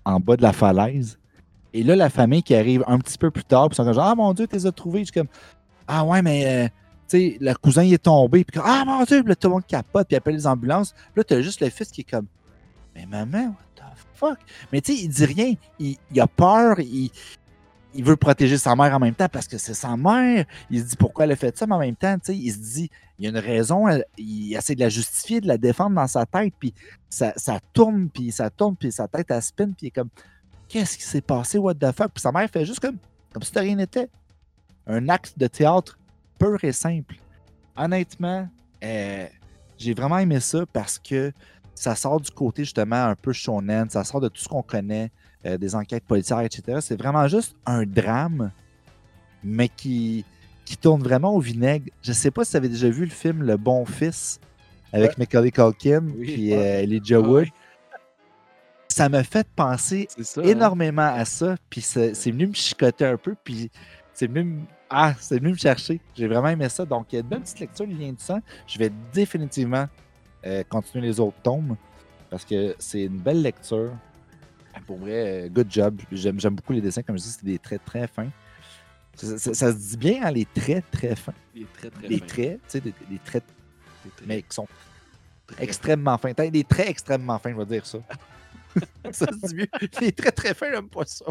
[0.03, 1.19] en bas de la falaise.
[1.73, 3.99] Et là, la famille qui arrive un petit peu plus tard, puis ils sont comme
[3.99, 4.99] Ah mon Dieu, tu les as trouvés.
[4.99, 5.27] Je suis comme
[5.87, 6.69] Ah ouais, mais euh,
[7.17, 8.43] sais, le cousin est tombé.
[8.43, 10.93] Puis Ah mon Dieu, là, tout le monde capote, puis appelle les ambulances.
[10.93, 12.27] Puis là, tu as juste le fils qui est comme
[12.95, 13.83] Mais maman, what the
[14.13, 14.39] fuck?
[14.71, 15.53] Mais tu sais, il dit rien.
[15.79, 16.79] Il, a peur.
[16.79, 17.11] Il,
[17.93, 20.45] il veut protéger sa mère en même temps parce que c'est sa mère.
[20.69, 22.51] Il se dit pourquoi elle a fait ça, mais en même temps, tu sais, il
[22.51, 22.89] se dit
[23.19, 23.85] il y a une raison.
[24.17, 26.73] il essaie de la justifier, de la défendre dans sa tête, puis
[27.07, 30.09] ça, ça tourne, puis ça tourne, puis sa tête, elle spin, puis il est comme
[30.67, 32.11] qu'est-ce qui s'est passé, what the fuck?
[32.13, 32.97] Puis sa mère fait juste comme,
[33.31, 34.09] comme si de rien n'était.
[34.87, 35.99] Un acte de théâtre
[36.41, 37.15] pur et simple.
[37.75, 38.49] Honnêtement,
[38.83, 39.27] euh,
[39.77, 41.31] j'ai vraiment aimé ça parce que
[41.75, 45.11] ça sort du côté justement un peu shonen, ça sort de tout ce qu'on connaît,
[45.45, 46.79] euh, des enquêtes policières, etc.
[46.81, 48.51] C'est vraiment juste un drame,
[49.43, 50.25] mais qui,
[50.65, 51.85] qui tourne vraiment au vinaigre.
[52.01, 54.39] Je sais pas si vous avez déjà vu le film Le Bon Fils
[54.91, 57.47] avec Macaulay Culkin et euh, Elijah Wood
[58.91, 60.41] ça m'a fait penser hein.
[60.43, 61.55] énormément à ça.
[61.69, 63.35] Puis c'est venu me chicoter un peu.
[63.43, 63.71] Puis
[64.21, 65.99] c'est venu, ah, venu me chercher.
[66.15, 66.85] J'ai vraiment aimé ça.
[66.85, 68.39] Donc, il y a une bonne petite lecture, du lien du sang.
[68.67, 69.87] Je vais définitivement
[70.45, 71.75] euh, continuer les autres tomes
[72.29, 73.91] parce que c'est une belle lecture.
[74.85, 75.99] Pour vrai, euh, good job.
[76.11, 77.01] J'aime beaucoup les dessins.
[77.01, 78.29] Comme je dis, c'est des traits très fins.
[79.15, 81.33] Ça, se dit bien, hein, les traits très fins.
[81.55, 82.93] Les traits très Les traits, tu sais, des,
[83.25, 83.43] traits,
[84.27, 84.67] mais qui sont
[85.57, 86.31] extrêmement fins.
[86.31, 87.97] Des traits extrêmement fins, je vais dire ça.
[89.11, 89.67] ça se dit mieux.
[89.99, 91.25] Il est très très fin, j'aime pas ça.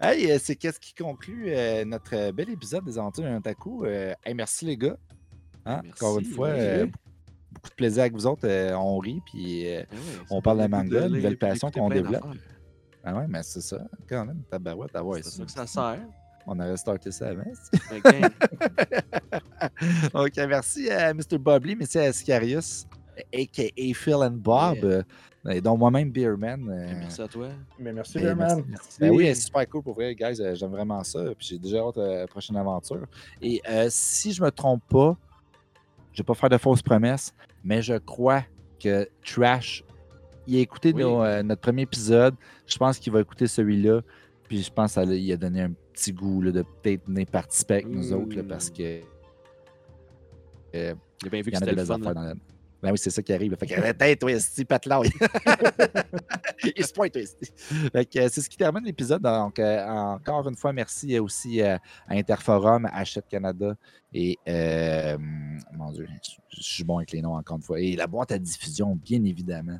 [0.00, 3.40] Hey, euh, c'est qu'est-ce qui conclut euh, notre bel épisode des Aventures d'un.
[3.84, 4.96] Euh, merci les gars.
[5.66, 5.82] Hein?
[5.90, 6.52] Encore une fois,
[7.52, 8.48] beaucoup de plaisir avec vous autres.
[8.74, 9.86] on rit, puis ben
[10.30, 12.26] on parle de manga, une nouvelle passion qu'on développe.
[13.02, 13.78] Ah ouais, mais c'est ça,
[14.08, 14.92] quand même, tabarouette,
[15.22, 16.00] C'est ça que ça sert.
[16.46, 17.42] On aurait starté ça avant.
[20.14, 21.38] OK, merci à Mr.
[21.38, 22.86] Bobley, merci à Scarius
[23.32, 23.94] a.k.a.
[23.94, 24.84] Phil and Bob.
[24.84, 25.02] Euh,
[25.50, 26.68] et donc moi-même, Beerman.
[26.70, 27.48] Euh, merci à toi.
[27.78, 28.64] Mais merci, Beerman.
[28.98, 30.40] Ben oui, c'est super cool pour vrai, guys.
[30.40, 31.20] Euh, j'aime vraiment ça.
[31.36, 33.06] Puis j'ai déjà hâte à la prochaine aventure.
[33.42, 35.16] Et si je me trompe pas,
[36.12, 38.44] je vais pas faire de fausses promesses, mais je crois
[38.80, 39.84] que Trash,
[40.46, 42.34] il a écouté notre premier épisode.
[42.66, 44.00] Je pense qu'il va écouter celui-là.
[44.48, 48.12] Puis je pense qu'il a donné un petit goût de peut-être venir participer avec nous
[48.12, 49.00] autres parce que.
[50.72, 50.94] il a
[51.30, 51.98] bien vu que c'était le fun.
[51.98, 52.34] Dans la...
[52.84, 53.56] Ben oui, c'est ça qui arrive.
[53.56, 54.66] Fait que tête, toi, esti.
[56.76, 59.22] Il se pointe, Fait que c'est ce qui termine l'épisode.
[59.22, 63.74] Donc, euh, encore une fois, merci aussi euh, à Interforum, Hachette Canada
[64.12, 65.16] et, euh,
[65.72, 66.06] mon Dieu,
[66.50, 67.80] je suis bon avec les noms encore une fois.
[67.80, 69.78] Et la boîte à diffusion, bien évidemment.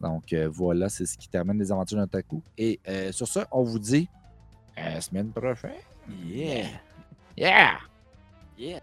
[0.00, 2.42] Donc, voilà, c'est ce qui termine les aventures d'un Taku.
[2.58, 2.80] Et
[3.12, 4.08] sur ça, on vous dit
[4.76, 5.70] à la semaine prochaine.
[6.26, 6.66] Yeah!
[7.36, 7.78] Yeah!
[8.58, 8.80] Yeah!